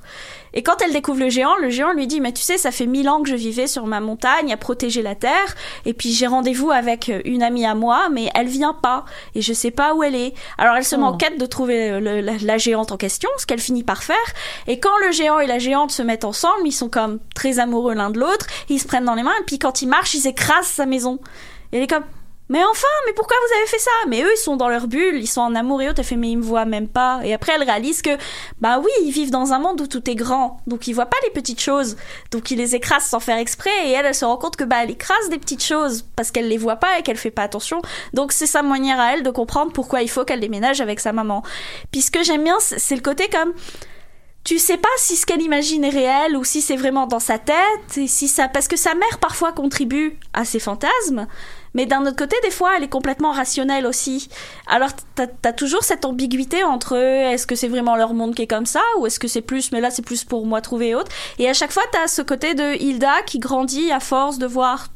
[0.54, 2.86] Et quand elle découvre le géant, le géant lui dit, mais tu sais, ça fait
[2.86, 6.28] mille ans que je vivais sur ma montagne à protéger la terre, et puis j'ai
[6.28, 10.04] rendez-vous avec une amie à moi, mais elle vient pas, et je sais pas où
[10.04, 10.34] elle est.
[10.58, 11.00] Alors elle se Oh.
[11.40, 14.16] de trouver le- la, la géante en question, ce qu'elle finit par faire,
[14.68, 17.94] et quand le géant et la géante se mettent ensemble, ils sont comme très amoureux
[17.94, 20.28] l'un de l'autre, ils se prennent dans les mains, et puis quand ils marchent, ils
[20.28, 21.20] écrasent sa maison.
[21.72, 22.04] Et elle est comme,
[22.52, 23.92] mais enfin, mais pourquoi vous avez fait ça?
[24.10, 26.00] Mais eux, ils sont dans leur bulle, ils sont en amour et autres.
[26.00, 27.22] Elle fait, mais ils me voient même pas.
[27.24, 28.10] Et après, elle réalise que,
[28.60, 31.16] bah oui, ils vivent dans un monde où tout est grand, donc ils voient pas
[31.24, 31.96] les petites choses,
[32.30, 33.70] donc ils les écrasent sans faire exprès.
[33.86, 36.50] Et elle, elle se rend compte que bah elle écrase des petites choses parce qu'elle
[36.50, 37.82] les voit pas et qu'elle fait pas attention.
[38.12, 41.14] Donc c'est sa manière à elle de comprendre pourquoi il faut qu'elle déménage avec sa
[41.14, 41.44] maman.
[41.94, 43.54] Puis ce que j'aime bien, c'est le côté comme
[44.44, 47.38] tu sais pas si ce qu'elle imagine est réel ou si c'est vraiment dans sa
[47.38, 51.28] tête et si ça parce que sa mère parfois contribue à ses fantasmes
[51.74, 54.30] mais d'un autre côté des fois elle est complètement rationnelle aussi.
[54.68, 58.48] Alors t'as as toujours cette ambiguïté entre est-ce que c'est vraiment leur monde qui est
[58.48, 60.96] comme ça ou est-ce que c'est plus mais là c'est plus pour moi trouver et
[60.96, 61.12] autre.
[61.40, 64.88] Et à chaque fois t'as ce côté de Hilda qui grandit à force de voir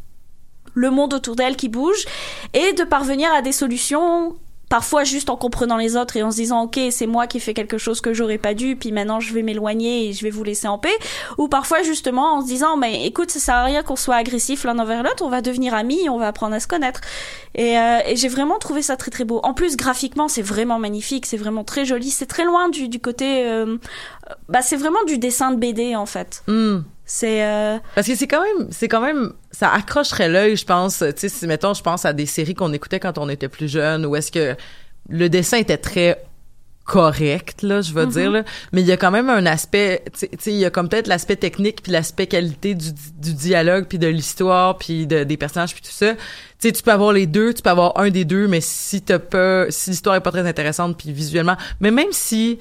[0.73, 2.05] le monde autour d'elle qui bouge
[2.53, 4.35] et de parvenir à des solutions
[4.75, 7.39] parfois juste en comprenant les autres et en se disant ok c'est moi qui ai
[7.39, 10.29] fait quelque chose que j'aurais pas dû puis maintenant je vais m'éloigner et je vais
[10.29, 10.97] vous laisser en paix.
[11.37, 14.65] Ou parfois justement en se disant mais écoute ça sert à rien qu'on soit agressif
[14.65, 16.99] l'un envers l'autre on va devenir amis on va apprendre à se connaître.
[17.53, 19.39] Et, euh, et j'ai vraiment trouvé ça très très beau.
[19.43, 22.99] En plus graphiquement c'est vraiment magnifique c'est vraiment très joli c'est très loin du, du
[22.99, 23.77] côté euh,
[24.49, 26.43] bah c'est vraiment du dessin de BD en fait.
[26.47, 26.79] Hmm.
[27.05, 30.99] C'est euh, Parce que c'est quand même, c'est quand même, ça accrocherait l'œil, je pense.
[30.99, 33.67] Tu sais, si mettons, je pense à des séries qu'on écoutait quand on était plus
[33.71, 34.55] jeune, où est-ce que
[35.09, 36.23] le dessin était très
[36.83, 38.11] correct, là, je veux Mhm.
[38.11, 38.43] dire, là.
[38.71, 40.69] Mais il y a quand même un aspect, tu sais- tu sais, il y a
[40.69, 45.23] comme peut-être l'aspect technique puis l'aspect qualité du, du dialogue puis de l'histoire puis de,
[45.23, 46.13] des personnages puis tout ça.
[46.13, 46.19] Tu
[46.59, 49.17] sais, tu peux avoir les deux, tu peux avoir un des deux, mais si t'as
[49.17, 52.59] pas, si l'histoire est pas très intéressante puis visuellement, mais même si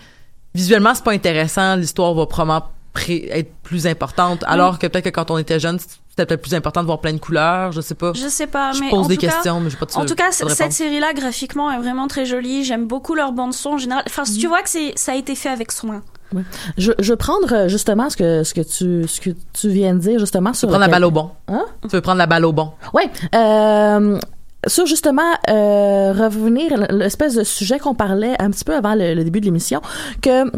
[0.55, 4.43] visuellement c'est pas intéressant, l'histoire va probablement pré- être plus importante.
[4.47, 7.13] Alors que peut-être que quand on était jeune, c'était peut-être plus important de voir plein
[7.13, 8.13] de couleurs, je sais pas.
[8.15, 9.93] je sais pas Je mais pose en des tout cas- questions, mais j'ai pas de
[9.97, 12.65] En tout cas, cette série-là, graphiquement, est vraiment très jolie.
[12.65, 14.05] J'aime beaucoup leur bande-son en général.
[14.07, 14.39] Enfin, Mhm.
[14.39, 16.03] tu vois que c'est, ça a été fait avec soin.
[16.79, 19.95] Je, je veux prendre euh, justement ce que, ce que tu, ce que tu viens
[19.95, 21.31] de dire justement Tu sur veux prendre la balle au bon.
[21.47, 21.65] Hein?
[21.83, 22.73] Tu veux prendre la balle au bon.
[22.93, 23.09] Ouais.
[23.37, 24.19] Euh,
[24.67, 29.15] sur justement euh, revenir à l'espèce de sujet qu'on parlait un petit peu avant le,
[29.15, 29.81] le début de l'émission,
[30.23, 30.51] que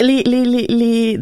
[0.00, 1.18] les, les, les, les,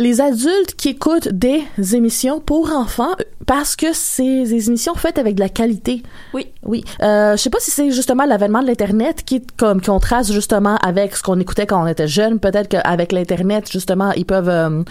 [0.00, 3.14] les adultes qui écoutent des émissions pour enfants
[3.46, 6.02] parce que c'est des émissions faites avec de la qualité.
[6.32, 6.46] Oui.
[6.62, 6.84] Oui.
[7.02, 10.76] Euh, je sais pas si c'est justement l'avènement de l'internet qui comme qu'on trace justement
[10.76, 12.38] avec ce qu'on écoutait quand on était jeune.
[12.38, 14.82] Peut-être qu'avec l'internet justement ils peuvent euh,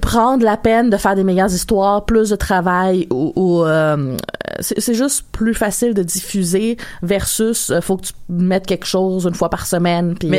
[0.00, 4.16] prendre la peine de faire des meilleures histoires, plus de travail ou, ou, euh,
[4.60, 9.34] c'est juste plus facile de diffuser versus euh, faut que tu mettes quelque chose une
[9.34, 10.30] fois par semaine puis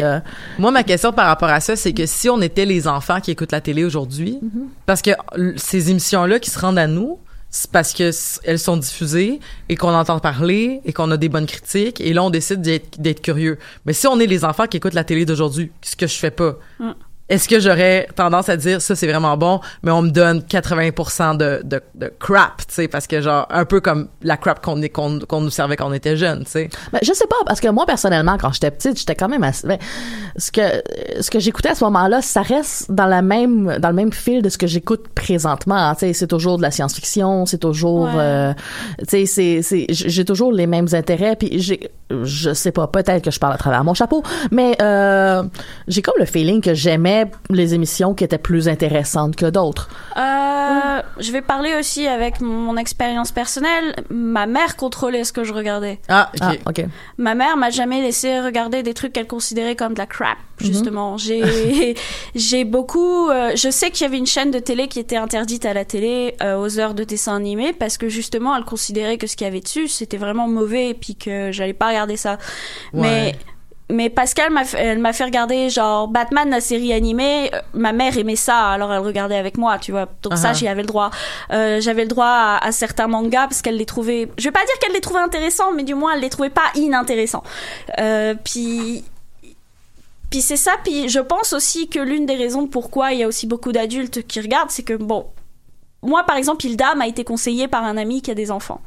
[0.57, 3.31] moi, ma question par rapport à ça, c'est que si on était les enfants qui
[3.31, 4.67] écoutent la télé aujourd'hui, Mm-hmm.
[4.85, 5.11] parce que
[5.57, 7.19] ces émissions-là qui se rendent à nous,
[7.49, 8.11] c'est parce que
[8.45, 12.23] elles sont diffusées et qu'on entend parler et qu'on a des bonnes critiques et là
[12.23, 13.57] on décide d'être d'être curieux.
[13.85, 16.31] Mais si on est les enfants qui écoutent la télé d'aujourd'hui, ce que je fais
[16.31, 16.91] pas, Mm.
[17.31, 21.37] Est-ce que j'aurais tendance à dire ça c'est vraiment bon, mais on me donne 80%
[21.37, 24.81] de, de, de crap, tu sais, parce que genre un peu comme la crap qu'on
[24.81, 26.69] est- qu'on qu'on nous servait quand on était jeune, tu sais.
[26.91, 29.67] Ben, je sais pas parce que moi personnellement quand j'étais petite j'étais quand même assez
[29.67, 29.77] ben,
[30.37, 30.61] ce que
[31.21, 34.41] ce que j'écoutais à ce moment-là ça reste dans la même dans le même fil
[34.41, 38.09] de ce que j'écoute présentement tu sais c'est toujours de la science-fiction c'est toujours Ouais.
[38.17, 38.53] euh,
[38.99, 41.89] tu sais c'est c'est j'ai j'ai toujours les mêmes intérêts puis j'ai
[42.23, 44.21] je sais pas peut-être que je parle à travers mon chapeau
[44.51, 45.43] mais euh,
[45.87, 51.01] j'ai comme le feeling que j'aimais les émissions qui étaient plus intéressantes que d'autres Euh,
[51.19, 53.95] Je vais parler aussi avec mon expérience personnelle.
[54.09, 55.99] Ma mère contrôlait ce que je regardais.
[56.07, 56.79] Ah, ok.
[56.79, 56.81] ah
[57.17, 60.67] Ma mère m'a jamais laissé regarder des trucs qu'elle considérait comme de la crap, Mhm.
[60.67, 61.17] justement.
[61.17, 61.95] J'ai,
[62.35, 65.65] j'ai beaucoup, euh, je sais qu'il y avait une chaîne de télé qui était interdite
[65.65, 69.27] à la télé euh, aux heures de dessin animé parce que justement elle considérait que
[69.27, 72.37] ce qu'il y avait dessus c'était vraiment mauvais et puis que j'allais pas regarder ça.
[72.93, 73.01] Ouais.
[73.01, 73.35] Mais
[73.91, 77.51] mais Pascal m'a fait, elle m'a fait regarder genre Batman la série animée.
[77.53, 80.07] Euh, Ma mère aimait ça, alors elle regardait avec moi, tu vois.
[80.23, 80.55] Donc ça Uh-huh.
[80.55, 81.11] j'y avais le droit.
[81.51, 84.29] Euh, j'avais le droit à, à certains mangas parce qu'elle les trouvait.
[84.37, 86.71] Je vais pas dire qu'elle les trouvait intéressants, mais du moins elle les trouvait pas
[86.75, 87.43] inintéressants.
[87.99, 89.03] Euh, puis
[90.29, 90.71] puis c'est ça.
[90.83, 94.25] Puis je pense aussi que l'une des raisons pourquoi il y a aussi beaucoup d'adultes
[94.25, 95.27] qui regardent, c'est que bon,
[96.01, 98.81] moi par exemple, Hilda m'a été conseillé par un ami qui a des enfants.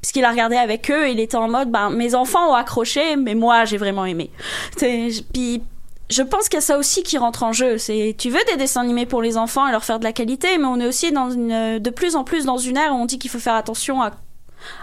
[0.00, 3.34] Puisqu'il a regardé avec eux, il était en mode, ben, mes enfants ont accroché, mais
[3.34, 4.30] moi, j'ai vraiment aimé.
[4.76, 5.62] Puis,
[6.10, 7.78] je pense qu'il y a ça aussi qui rentre en jeu.
[7.78, 10.56] C'est, tu veux des dessins animés pour les enfants et leur faire de la qualité,
[10.56, 13.06] mais on est aussi dans une, de plus en plus dans une ère où on
[13.06, 14.12] dit qu'il faut faire attention à,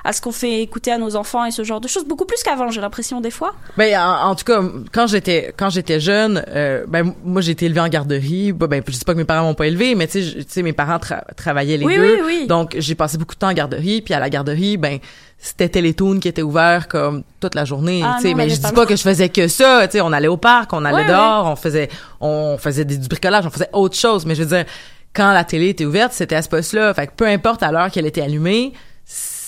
[0.03, 2.05] à ce qu'on fait écouter à nos enfants et ce genre de choses.
[2.05, 3.53] Beaucoup plus qu'avant, j'ai l'impression, des fois.
[3.77, 4.61] Ben en, en tout cas,
[4.91, 8.51] quand j'étais quand j'étais jeune, euh, ben moi j'ai été élevée en garderie.
[8.51, 10.73] Ben, ben, je dis pas que mes parents m'ont pas élevée, mais tu sais, mes
[10.73, 12.15] parents tra- travaillaient les Oui, deux.
[12.15, 12.47] oui, oui.
[12.47, 14.99] Donc j'ai passé beaucoup de temps en garderie, puis à la garderie, ben
[15.37, 18.61] c'était Télétoon qui était ouvert comme toute la journée, Ah, tu sais, mais avait je
[18.61, 20.95] dis pas que je faisais que ça, tu sais, on allait au parc, on allait
[21.03, 21.89] Ouais, dehors, on faisait
[22.21, 24.65] on faisait du bricolage, on faisait autre chose, mais je veux dire
[25.13, 27.91] quand la télé était ouverte, c'était à ce poste-là, fait que peu importe à l'heure
[27.91, 28.73] qu'elle était allumée,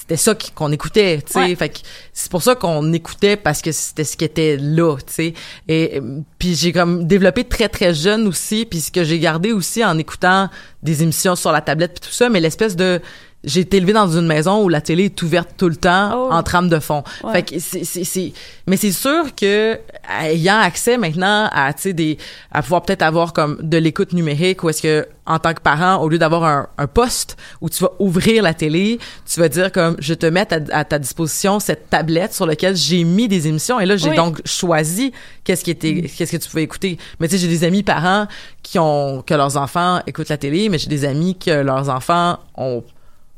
[0.08, 1.40] c'était ça qu'on écoutait, tu sais.
[1.40, 1.56] Ouais.
[1.56, 1.80] Fait que
[2.14, 5.34] c'est pour ça qu'on écoutait parce que c'était ce qui était là, tu sais.
[5.68, 9.52] Et euh, puis j'ai comme développé très très jeune aussi, puis ce que j'ai gardé
[9.52, 10.50] aussi en écoutant
[10.82, 13.02] des émissions sur la tablette puis tout ça, mais l'espèce de
[13.48, 16.30] j'ai été élevée dans une maison où la télé est ouverte tout le temps Oh.
[16.32, 17.04] en trame de fond.
[17.24, 17.34] Ouais.
[17.34, 18.34] Fait que c'est c'est c'est
[18.68, 19.80] mais c'est sûr que
[20.22, 22.18] ayant accès maintenant à des
[22.52, 25.98] à pouvoir peut-être avoir comme de l'écoute numérique ou est-ce que en tant que parent
[26.02, 29.72] au lieu d'avoir un, un poste où tu vas ouvrir la télé, tu vas dire
[29.74, 33.48] comme je te mets à, à ta disposition cette tablette sur laquelle j'ai mis des
[33.48, 34.16] émissions et là j'ai Oui.
[34.16, 35.12] donc choisi
[35.44, 36.98] qu'est-ce qui était qu'est-ce que tu pouvais écouter.
[37.20, 38.28] Mais tu sais j'ai des amis parents
[38.64, 42.40] qui ont que leurs enfants écoutent la télé, mais j'ai des amis que leurs enfants
[42.56, 42.84] ont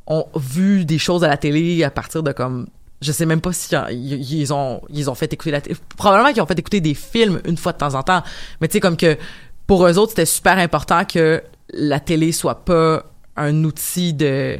[0.09, 2.67] ont vu des choses à la télé à partir de comme
[3.01, 5.77] je sais même pas si ils ont ils ont fait écouter la télé.
[5.95, 8.23] Probablement qu'ils ont fait écouter des films une fois de temps en temps.
[8.59, 9.17] Mais tu sais comme que
[9.67, 11.41] pour eux autres, c'était super important que
[11.73, 13.05] la télé soit pas
[13.37, 14.57] un outil de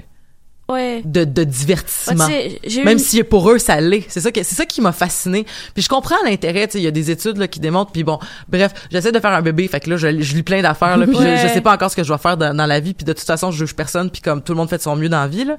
[0.69, 1.01] Ouais.
[1.03, 2.25] de, de divertissement.
[2.27, 4.05] Ouais, Même si pour eux ça l'est.
[4.07, 5.45] C'est ça que c'est ça qui m'a fasciné.
[5.73, 8.03] Puis je comprends l'intérêt, tu sais, il y a des études là qui démontrent puis
[8.03, 10.97] bon, bref, j'essaie de faire un bébé, fait que là je, je lis plein d'affaires
[10.97, 11.37] là, puis je- Ouais.
[11.41, 13.13] je, sais pas encore ce que je dois faire dans, dans la vie, puis de
[13.13, 15.21] toute façon, je juge personne puis comme tout le monde fait de son mieux dans
[15.21, 15.57] la vie là.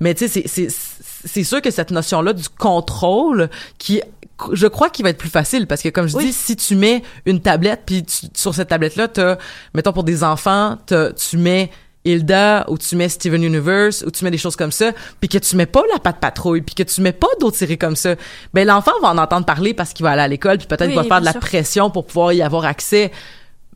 [0.00, 0.68] Mais tu sais c'est c'est
[1.24, 3.48] c'est sûr que cette notion là du contrôle
[3.78, 4.00] qui
[4.52, 6.26] je crois qu'il va être plus facile parce que comme je Oui.
[6.26, 9.22] dis si tu mets une tablette puis tu- sur cette tablette là tu
[9.74, 11.70] mettons pour des enfants t'as- tu mets
[12.06, 15.38] Hilda ou tu mets Steven Universe ou tu mets des choses comme ça puis que
[15.38, 18.14] tu mets pas la patte patrouille puis que tu mets pas d'autres séries comme ça
[18.54, 20.94] ben l'enfant va en entendre parler parce qu'il va aller à l'école puis peut-être Oui,
[20.94, 21.40] qu'il va faire de la sûr.
[21.40, 23.10] pression pour pouvoir y avoir accès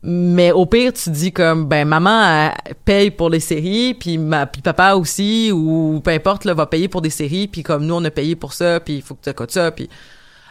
[0.03, 4.47] mais au pire tu dis comme ben maman elle paye pour les séries puis ma
[4.47, 7.93] puis papa aussi ou peu importe là va payer pour des séries puis comme nous
[7.95, 9.89] on a payé pour ça puis il faut que tu accotes ça puis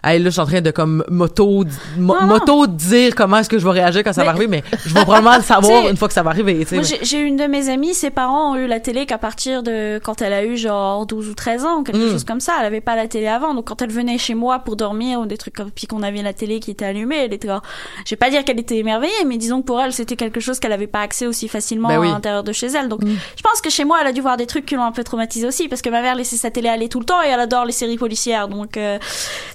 [0.03, 1.65] Hey, là, je suis en train de comme moto,
[1.99, 2.27] mo- Non, non.
[2.27, 4.95] moto dire comment est-ce que je vais réagir quand ça Mais- va arriver, mais je
[4.95, 6.67] vais probablement le savoir une fois que ça va arriver.
[6.73, 9.63] Moi, j'ai j'ai une de mes amies, ses parents ont eu la télé qu'à partir
[9.63, 12.11] de quand elle a eu genre 12 ou 13 ans, quelque Mm.
[12.13, 12.55] chose comme ça.
[12.61, 13.53] Elle avait pas la télé avant.
[13.55, 16.23] Donc, quand elle venait chez moi pour dormir ou des trucs comme, puis qu'on avait
[16.23, 17.63] la télé qui était allumée, elle était genre,
[18.07, 20.61] je vais pas dire qu'elle était émerveillée, mais disons que pour elle, c'était quelque chose
[20.61, 22.09] qu'elle avait pas accès aussi facilement Ben oui.
[22.09, 22.89] à l'intérieur de chez elle.
[22.89, 24.93] Donc, je pense que chez moi, elle a dû voir des trucs qui l'ont un
[24.93, 27.29] peu traumatisée aussi, parce que ma mère laissait sa télé aller tout le temps et
[27.29, 28.49] elle adore les séries policières.
[28.49, 28.99] Donc, euh,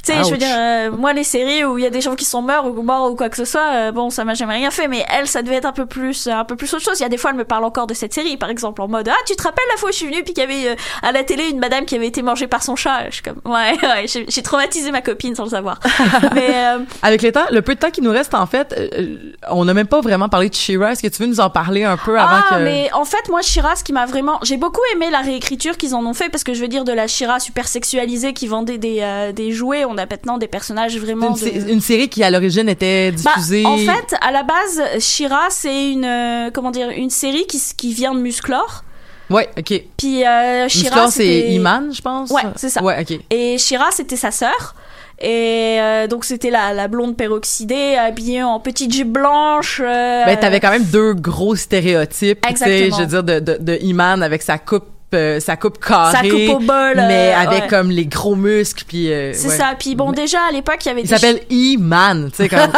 [0.03, 2.15] tu sais, je veux dire, euh, moi, les séries où il y a des gens
[2.15, 4.55] qui sont morts ou morts ou quoi que ce soit, euh, bon, ça m'a jamais
[4.55, 6.99] rien fait, mais elle, ça devait être un peu plus, un peu plus autre chose.
[6.99, 8.87] Il y a des fois, elle me parle encore de cette série, par exemple, en
[8.87, 10.69] mode, ah, tu te rappelles la fois où je suis venue puis qu'il y avait
[10.69, 13.09] euh, à la télé une madame qui avait été mangée par son chat?
[13.09, 15.79] Je suis comme, ouais, ouais, j'ai traumatisé ma copine sans le savoir.
[16.33, 19.17] mais, euh, Avec le temps, le peu de temps qui nous reste, en fait, euh,
[19.49, 20.91] on n'a même pas vraiment parlé de Shira.
[20.91, 22.63] Est-ce que tu veux nous en parler un peu avant ah, que...
[22.63, 24.39] mais en fait, moi, Shira, ce qui m'a vraiment.
[24.43, 26.91] J'ai beaucoup aimé la réécriture qu'ils en ont fait parce que je veux dire, de
[26.91, 30.97] la Shira super sexualisée qui vendait des, euh, des jouets, on a maintenant des personnages
[30.97, 31.27] vraiment.
[31.27, 33.65] Une, de- sé- une série qui, à l'origine, était Bah, diffusée...
[33.65, 37.93] en fait, à la base, Shira, c'est une euh, comment dire, une série qui, qui
[37.93, 38.83] vient de Musclor.
[39.29, 39.73] Ouais, OK.
[39.97, 42.29] Puis euh, Shira, c'est Iman, je pense?
[42.31, 42.81] Ouais, c'est ça.
[42.83, 43.19] Ouais, OK.
[43.31, 44.75] Et Shira, c'était sa sœur.
[45.19, 49.79] Et euh, donc c'était la, la blonde peroxydée, habillée en petite jupe blanche.
[49.83, 52.97] euh, Ben, t'avais quand même deux gros stéréotypes, tu sais, Exactement.
[52.97, 56.11] je veux dire, de, de, de Iman avec sa coupe, euh, sa coupe carrée.
[56.11, 57.67] Sa coupe au bol, Mais euh, avec ouais.
[57.69, 59.11] comme les gros muscles, puis...
[59.13, 59.57] euh, C'est ouais.
[59.57, 59.73] ça.
[59.79, 62.59] Puis bon, déjà à l'époque, il y avait Il des s'appelle Iman, tu sais, comme...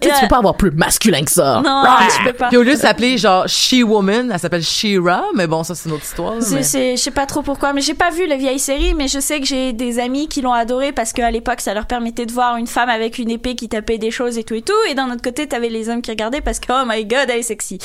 [0.00, 1.60] Tu sais, tu peux pas avoir plus masculin que ça.
[1.64, 1.82] Non,
[2.16, 2.48] tu peux pas.
[2.48, 5.94] Puis au lieu de s'appeler genre She-Woman, elle s'appelle She-Ra, mais bon, ça c'est une
[5.94, 6.34] autre histoire.
[6.40, 8.94] C'est, mais- c'est- je sais pas trop pourquoi, mais j'ai pas vu la vieille série,
[8.94, 11.86] mais je sais que j'ai des amis qui l'ont adoré parce qu'à l'époque, ça leur
[11.86, 14.62] permettait de voir une femme avec une épée qui tapait des choses et tout et
[14.62, 14.72] tout.
[14.90, 17.38] Et d'un autre côté, t'avais les hommes qui regardaient parce que oh my god, elle
[17.38, 17.78] est sexy.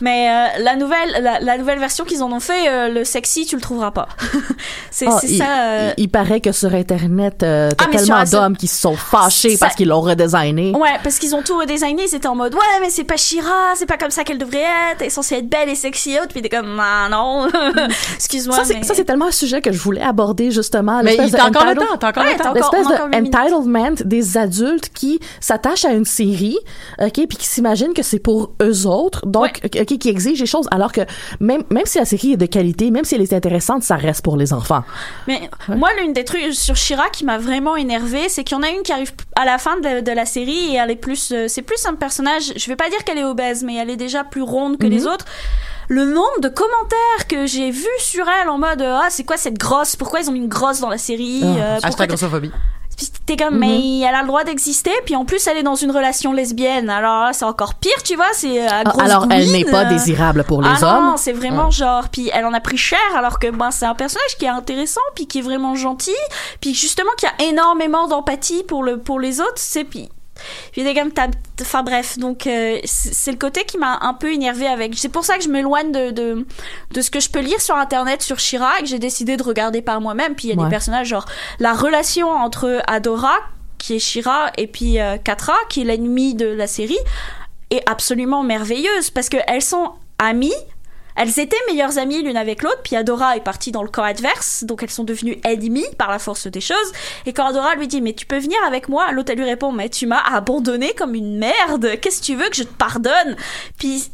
[0.00, 3.46] Mais euh, la nouvelle, la, la nouvelle version qu'ils en ont fait, euh, le sexy,
[3.46, 4.08] tu le trouveras pas.
[4.90, 5.44] c'est, Ah, ça.
[5.60, 8.94] euh, il- il paraît que sur Internet, euh, t'as Ah, tellement d'hommes qui se sont
[8.96, 10.72] fâchés Ça- parce qu'ils l'ont redesigné.
[10.76, 13.72] Ouais, parce qu'ils ont tout redesigné, ils étaient en mode ouais, mais c'est pas Shira,
[13.74, 14.58] c'est pas comme ça qu'elle devrait
[14.92, 17.48] être, elle est censée être belle et sexy et autres, puis t'es comme ah non,
[18.16, 18.56] excuse-moi.
[18.56, 21.00] Ça, c'est mais- ça, c'est tellement un sujet que je voulais aborder, justement.
[21.02, 22.52] Mais il t'as encore le temps, t'as encore Ouais, le temps.
[22.52, 26.58] L'espèce de entitlement des adultes qui s'attachent à une série,
[27.00, 30.66] ok, puis qui s'imaginent que c'est pour eux autres, donc ok, qui exigent des choses,
[30.70, 31.00] alors que
[31.40, 34.22] même même si la série est de qualité, même si elle est intéressante, ça reste
[34.22, 34.84] pour les enfants.
[35.26, 38.62] Mais moi, l'une des trucs sur Shira qui m'a vraiment énervé, c'est qu'il y en
[38.62, 40.96] a une qui arrive à la fin de la, de la série et elle est
[40.96, 42.52] plus, euh, c'est plus un personnage.
[42.56, 45.06] Je vais pas dire qu'elle est obèse, mais elle est déjà plus ronde que les
[45.06, 45.24] autres.
[45.88, 49.56] Le nombre de commentaires que j'ai vus sur elle en mode ah c'est quoi cette
[49.56, 52.50] grosse pourquoi ils ont mis une grosse dans la série euh, pourquoi Hashtag grossophobie.
[52.96, 55.74] Puis t'es comme, mais elle a le droit d'exister, puis en plus elle est dans
[55.74, 56.88] une relation lesbienne.
[56.88, 59.64] Alors là, c'est encore pire, tu vois, c'est euh, à Ah, grosse alors elle n'est
[59.64, 59.88] pas euh.
[59.88, 61.06] désirable pour les ah hommes.
[61.06, 63.94] non, c'est vraiment genre, puis elle en a pris cher, alors que ben c'est un
[63.94, 66.16] personnage qui est intéressant, puis qui est vraiment gentil,
[66.60, 70.08] puis justement qui a énormément d'empathie pour le pour les autres, c'est puis.
[70.72, 71.10] Puis des gammes,
[71.60, 74.92] enfin bref, donc euh, c'est le côté qui m'a un peu énervé avec.
[74.96, 76.46] C'est pour ça que je m'éloigne de, de
[76.92, 79.42] de ce que je peux lire sur internet sur Shira et que j'ai décidé de
[79.42, 80.34] regarder par moi-même.
[80.34, 80.64] Puis il y a Ouais.
[80.64, 81.26] des personnages genre
[81.58, 83.34] la relation entre Adora
[83.78, 86.98] qui est Shira et puis euh, Katra qui est l'ennemi de la série
[87.70, 90.54] est absolument merveilleuse parce que elles sont amies.
[91.16, 94.64] Elles étaient meilleures amies l'une avec l'autre, puis Adora est partie dans le camp adverse,
[94.64, 96.92] donc elles sont devenues ennemies par la force des choses.
[97.24, 99.72] Et quand Adora lui dit mais tu peux venir avec moi, l'autre elle lui répond
[99.72, 103.36] mais tu m'as abandonné comme une merde, qu'est-ce que tu veux que je te pardonne?
[103.78, 104.10] Puis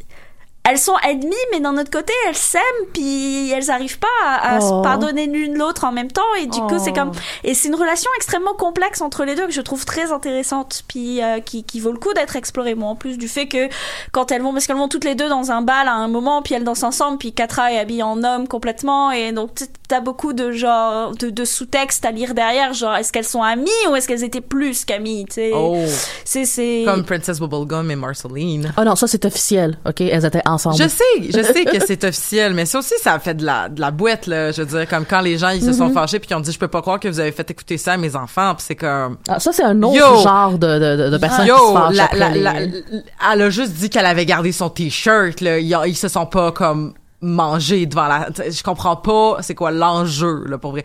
[0.65, 2.61] elles sont ennemies, mais d'un autre côté, elles s'aiment,
[2.93, 4.61] puis elles arrivent pas à, à Oh.
[4.61, 6.81] se pardonner l'une l'autre en même temps, et du coup, Oh.
[6.83, 7.11] c'est comme,
[7.43, 11.21] et c'est une relation extrêmement complexe entre les deux que je trouve très intéressante, puis
[11.21, 12.75] euh, qui, qui vaut le coup d'être explorée.
[12.75, 13.67] Moi, en plus du fait que
[14.13, 16.41] quand elles vont, parce qu'elles vont toutes les deux dans un bal à un moment,
[16.41, 19.49] puis elles dansent ensemble, puis Katra est habillée en homme complètement, et donc
[19.93, 23.69] t'as beaucoup de genre de, de sous-texte à lire derrière, genre est-ce qu'elles sont amies
[23.91, 25.51] ou est-ce qu'elles étaient plus qu'amies, tu sais?
[25.53, 25.77] Oh.
[26.25, 28.73] C'est c'est Comme Princess Bubblegum et Marceline.
[28.75, 30.01] Oh non, ça c'est officiel, ok?
[30.01, 30.77] Elles étaient ensemble.
[30.77, 33.69] Je sais, je sais que c'est officiel, mais ça aussi, ça a fait de la,
[33.69, 34.51] de la boîte, là.
[34.51, 35.93] Je veux dire, comme quand les gens, ils se sont Mm-hmm.
[35.93, 37.93] fâchés puis ils ont dit, je peux pas croire que vous avez fait écouter ça
[37.93, 40.23] à mes enfants, puis c'est comme, Ah, ça c'est un autre Yo!
[40.23, 43.33] genre de, de, de, de personne Yo, qui se fâche la- après la- les- la-
[43.33, 45.59] elle a juste dit qu'elle avait gardé son t-shirt, là.
[45.59, 50.43] Ils, ils se sont pas comme mangés devant la, je comprends pas c'est quoi l'enjeu,
[50.47, 50.83] là, pour vrai.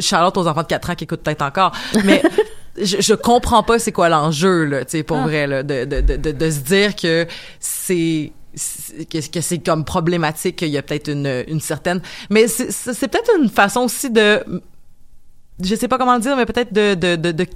[0.00, 1.72] Charlotte aux enfants de 4 ans qui écoutent peut-être encore,
[2.04, 2.22] mais
[2.82, 6.00] je, je comprends pas c'est quoi l'enjeu, là, tu sais, pour vrai, là, de, de,
[6.00, 7.26] de, de, se dire que
[7.60, 8.32] c'est,
[9.10, 13.30] que, que c'est comme problématique qu'il y a peut-être une, une certaine mais c'est peut-être
[13.40, 14.44] une façon aussi de
[15.60, 17.46] je sais pas comment le dire mais peut-être de de, de, de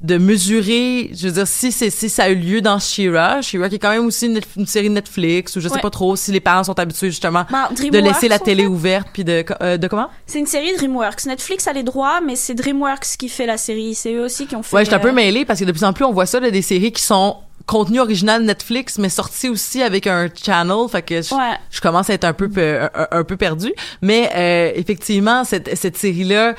[0.00, 3.68] de mesurer, je veux dire, si c'est si ça a eu lieu dans She-Ra, She-Ra
[3.68, 5.80] qui est quand même aussi une, une série Netflix, ou je sais Ouais.
[5.80, 8.68] pas trop si les parents sont habitués justement Ben, de laisser la en télé fait.
[8.68, 10.08] ouverte, puis de euh, de comment?
[10.26, 11.26] C'est une série DreamWorks.
[11.26, 13.94] Netflix a les droits, mais c'est DreamWorks qui fait la série.
[13.96, 14.76] C'est eux aussi qui ont fait.
[14.76, 16.26] Ouais, je suis un peu euh, mêlée parce que de plus en plus on voit
[16.26, 17.36] ça, là, des séries qui sont
[17.66, 21.54] contenu original Netflix, mais sorties aussi avec un channel, fait que je, Ouais.
[21.70, 23.74] je commence à être un peu pe- un, un peu perdu.
[24.00, 26.54] Mais euh, effectivement, cette cette série là,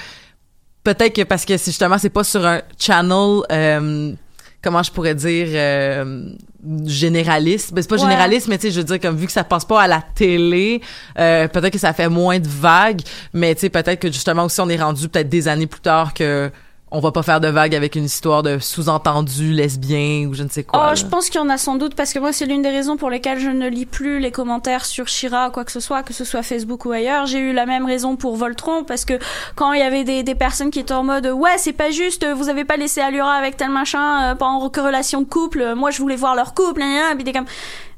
[0.84, 3.42] peut-être que parce que c'est justement c'est pas sur un channel.
[3.52, 4.14] euh,
[4.62, 6.32] comment je pourrais dire euh,
[6.86, 8.02] généraliste ben, c'est pas Ouais.
[8.02, 10.02] généraliste mais tu sais je veux dire comme vu que ça passe pas à la
[10.16, 10.82] télé
[11.18, 13.02] euh, peut-être que ça fait moins de vagues
[13.34, 16.14] mais tu sais peut-être que justement aussi on est rendu peut-être des années plus tard
[16.14, 16.52] que
[16.92, 20.50] on va pas faire de vagues avec une histoire de sous-entendu lesbien ou je ne
[20.50, 22.46] sais quoi Oh, je pense qu'il y en a sans doute parce que moi c'est
[22.46, 25.72] l'une des raisons pour lesquelles je ne lis plus les commentaires sur Shira quoi que
[25.72, 27.26] ce soit, que ce soit Facebook ou ailleurs.
[27.28, 29.20] J'ai eu la même raison pour Voltron parce que
[29.56, 32.26] quand il y avait des, des personnes qui étaient en mode ouais c'est pas juste,
[32.26, 35.76] vous avez pas laissé Allura avec tel machin, euh, pas en relation de couple, euh,
[35.76, 37.46] moi je voulais voir leur couple, gna, puis t'es comme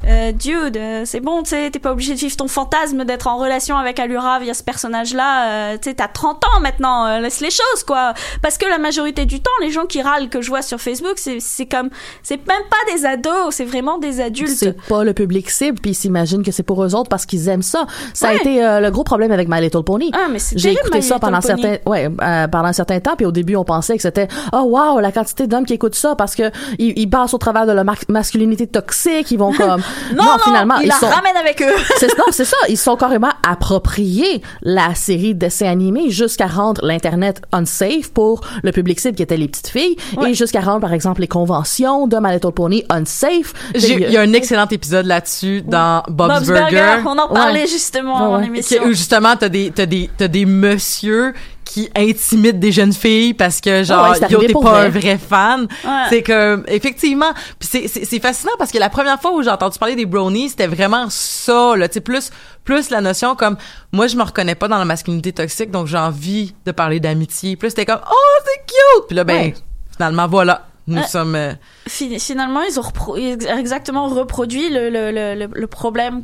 [0.08, 3.28] euh, dude, euh, c'est bon, tu sais, t'es pas obligé de vivre ton fantasme d'être
[3.28, 5.74] en relation avec Allura via ce personnage-là.
[5.74, 8.14] Euh, tu sais, t'as 30 ans maintenant, euh, laisse les choses, quoi.
[8.42, 11.18] Parce que la majorité du temps, les gens qui râlent que je vois sur Facebook,
[11.18, 11.90] c'est comme,
[12.24, 14.50] c'est même pas des ados, c'est vraiment des adultes.
[14.50, 17.48] c'est pas le public cible puis ils s'imaginent que c'est pour eux autres parce qu'ils
[17.48, 20.72] aiment ça ça a été euh, le gros problème avec My Little Pony Ah, j'ai
[20.72, 23.56] écouté My ça Little pendant certains ouais euh, pendant un certain temps puis au début
[23.56, 26.98] on pensait que c'était oh wow la quantité d'hommes qui écoutent ça parce que ils,
[26.98, 29.82] ils passent au travers de la masculinité toxique ils vont comme
[30.16, 31.74] Non, non, finalement ils ils la sont ramènent avec eux.
[31.98, 32.58] c'est non, c'est ça.
[32.70, 38.42] Ils se sont carrément appropriés la série de dessins animés jusqu'à rendre l'internet unsafe pour
[38.64, 40.32] le public cible qui était les petites filles Ouais.
[40.32, 43.54] et jusqu'à rendre par exemple les conventions de My Little Pony unsafe.
[43.76, 47.62] J'ai- il y a un excellent épisode là-dessus dans Bob's, Bob's Burger, on en parlait
[47.62, 47.68] Ouais.
[47.68, 48.84] justement Ouais, en émission.
[48.86, 51.34] Où justement t'as des t'as des t'as des messieurs
[51.72, 54.86] qui intimident des jeunes filles parce que genre ouais, c'est yo t'es pas vrai.
[54.86, 55.90] un vrai fan Ouais.
[56.10, 59.96] c'est que effectivement puis c'est fascinant parce que la première fois où j'ai entendu parler
[59.96, 62.30] des brownies c'était vraiment ça là tu sais plus
[62.66, 63.56] plus la notion comme
[63.94, 67.56] moi je me reconnais pas dans la masculinité toxique donc j'ai envie de parler d'amitié
[67.56, 69.54] plus c'était comme oh c'est cute puis là ben Ouais.
[69.96, 71.08] finalement voilà nous Ouais.
[71.08, 71.54] sommes euh,
[71.88, 73.16] Fin- Finalement, ils ont
[73.58, 76.24] exactement reproduit le, le- le problème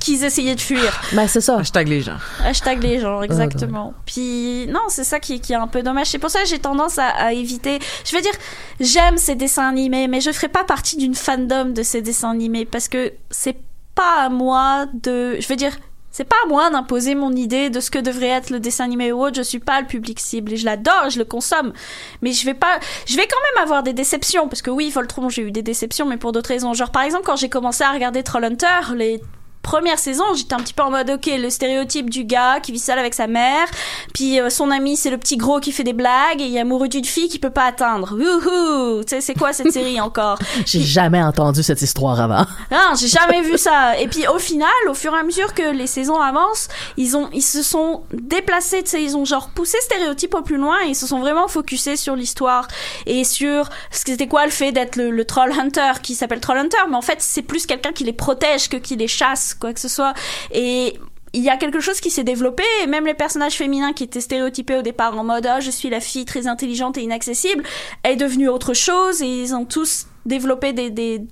[0.00, 1.00] qu'ils essayaient de fuir.
[1.12, 1.58] Ben c'est ça.
[1.58, 3.94] hashtag les gens Hashtag les gens, exactement.
[4.06, 6.08] Puis non, c'est ça qui, qui est un peu dommage.
[6.08, 7.78] C'est pour ça que j'ai tendance à, à éviter.
[8.04, 8.32] Je veux dire,
[8.80, 12.64] j'aime ces dessins animés, mais je ferai pas partie d'une fandom de ces dessins animés
[12.64, 13.56] parce que c'est
[13.94, 15.36] pas à moi de.
[15.40, 15.76] Je veux dire.
[16.14, 19.12] C'est pas à moi d'imposer mon idée de ce que devrait être le dessin animé
[19.12, 19.36] ou autre.
[19.36, 21.72] Je suis pas le public cible et je l'adore, je le consomme.
[22.20, 25.30] Mais je vais pas, je vais quand même avoir des déceptions parce que oui, Voltron,
[25.30, 26.74] j'ai eu des déceptions, mais pour d'autres raisons.
[26.74, 29.22] Genre par exemple quand j'ai commencé à regarder Trollhunter, les
[29.62, 32.78] première saison, j'étais un petit peu en mode ok, le stéréotype du gars qui vit
[32.78, 33.68] seul avec sa mère,
[34.12, 36.60] puis euh, son ami c'est le petit gros qui fait des blagues et il est
[36.60, 38.16] amoureux d'une fille qu'il peut pas atteindre.
[38.16, 40.38] Wouhou, tu sais c'est quoi cette série encore?
[40.66, 42.44] J'ai jamais entendu cette histoire avant.
[42.70, 43.98] non, j'ai jamais vu ça.
[43.98, 47.28] Et puis au final, au fur et à mesure que les saisons avancent, ils ont,
[47.32, 50.76] ils se sont déplacés, tu sais, ils ont genre poussé le stéréotype au plus loin
[50.84, 52.68] et ils se sont vraiment focusés sur l'histoire
[53.06, 56.40] et sur ce que c'était quoi le fait d'être le, le troll hunter qui s'appelle
[56.40, 59.51] troll hunter, mais en fait c'est plus quelqu'un qui les protège que qui les chasse,
[59.54, 60.14] quoi que ce soit.
[60.52, 60.98] Et
[61.32, 64.20] il y a quelque chose qui s'est développé et même les personnages féminins qui étaient
[64.20, 67.64] stéréotypés au départ en mode ah je suis la fille très intelligente et inaccessible
[68.04, 71.22] est devenue autre chose et ils ont tous développé des, des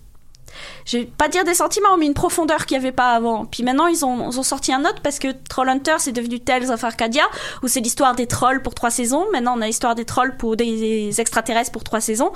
[0.85, 3.47] je vais pas dire des sentiments, mais une profondeur qu'il n'y avait pas avant.
[3.47, 7.23] Puis maintenant, ils ont, sorti un autre parce que Trollhunter, c'est devenu Tales of Arcadia,
[7.63, 9.27] où c'est l'histoire des trolls pour trois saisons.
[9.33, 12.33] Maintenant, on a l'histoire des trolls pour des extraterrestres pour trois saisons.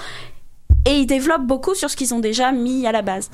[0.87, 3.31] Et ils développent beaucoup sur ce qu'ils ont déjà mis à la base.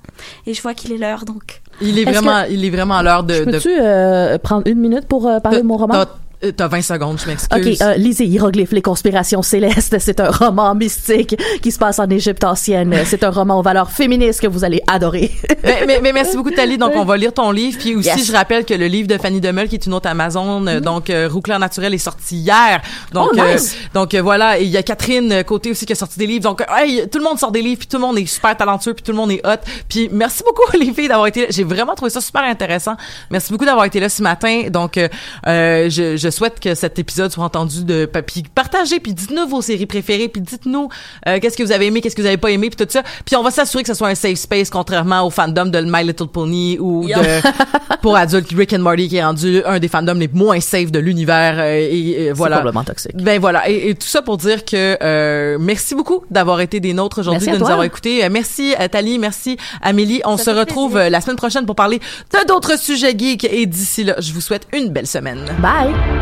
[0.46, 1.62] Et je vois qu'il est l'heure, donc.
[1.80, 5.06] il est vraiment il est vraiment à l'heure de, de Peux-tu euh, prendre une minute
[5.08, 6.04] pour euh, parler de mon roman?
[6.40, 7.80] T'as Euh, T'as 20 secondes, je m'excuse.
[7.82, 9.96] OK, euh, lisez Hiéroglyphes, les conspirations célestes.
[9.98, 12.94] C'est un roman mystique qui se passe en Égypte ancienne.
[13.04, 15.30] C'est un roman aux valeurs féministes que vous allez adorer.
[15.64, 16.78] mais, mais, mais merci beaucoup, Tali.
[16.78, 17.78] Donc, on va lire ton livre.
[17.78, 18.26] Puis aussi, Yes.
[18.26, 21.10] je rappelle que le livre de Fanny Demel, qui est une autre Amazon, euh, donc
[21.10, 21.28] euh,
[21.58, 22.80] naturel, est sorti hier.
[23.12, 23.74] Donc, Oh, nice.
[23.74, 24.58] euh, donc euh, voilà.
[24.58, 26.44] Et il y a Catherine Côté aussi qui a sorti des livres.
[26.44, 28.94] Donc, hey, tout le monde sort des livres, puis tout le monde est super talentueux,
[28.94, 29.60] puis tout le monde est hot.
[29.88, 31.46] Puis merci beaucoup les filles d'avoir été là.
[31.50, 32.96] J'ai vraiment trouvé ça super intéressant.
[33.30, 34.62] Merci beaucoup d'avoir été là ce matin.
[34.70, 35.08] Donc, euh,
[35.46, 39.62] euh, je, je souhaite que cet épisode soit entendu de puis partagez, puis dites-nous vos
[39.62, 40.88] séries préférées, puis dites-nous
[41.26, 43.02] euh, qu'est-ce que vous avez aimé, qu'est-ce que vous avez pas aimé, puis tout ça.
[43.24, 46.04] Puis on va s'assurer que ce soit un safe space, contrairement au fandom de My
[46.04, 47.12] Little Pony ou de
[48.02, 50.98] pour adultes Rick and Morty qui est rendu un des fandoms les moins safe de
[50.98, 52.56] l'univers euh, et, et voilà.
[52.56, 53.16] C'est probablement toxique.
[53.16, 56.92] Ben voilà, et, et tout ça pour dire que euh, merci beaucoup d'avoir été des
[56.92, 58.24] nôtres aujourd'hui, de nous avoir écoutés.
[58.24, 60.20] Euh, merci Thalie, merci Amélie.
[60.24, 61.10] On Ça se retrouve plaisir.
[61.10, 61.98] la semaine prochaine pour parler
[62.32, 65.44] de d'autres sujets geeks et d'ici là, je vous souhaite une belle semaine.
[65.60, 66.19] Bye!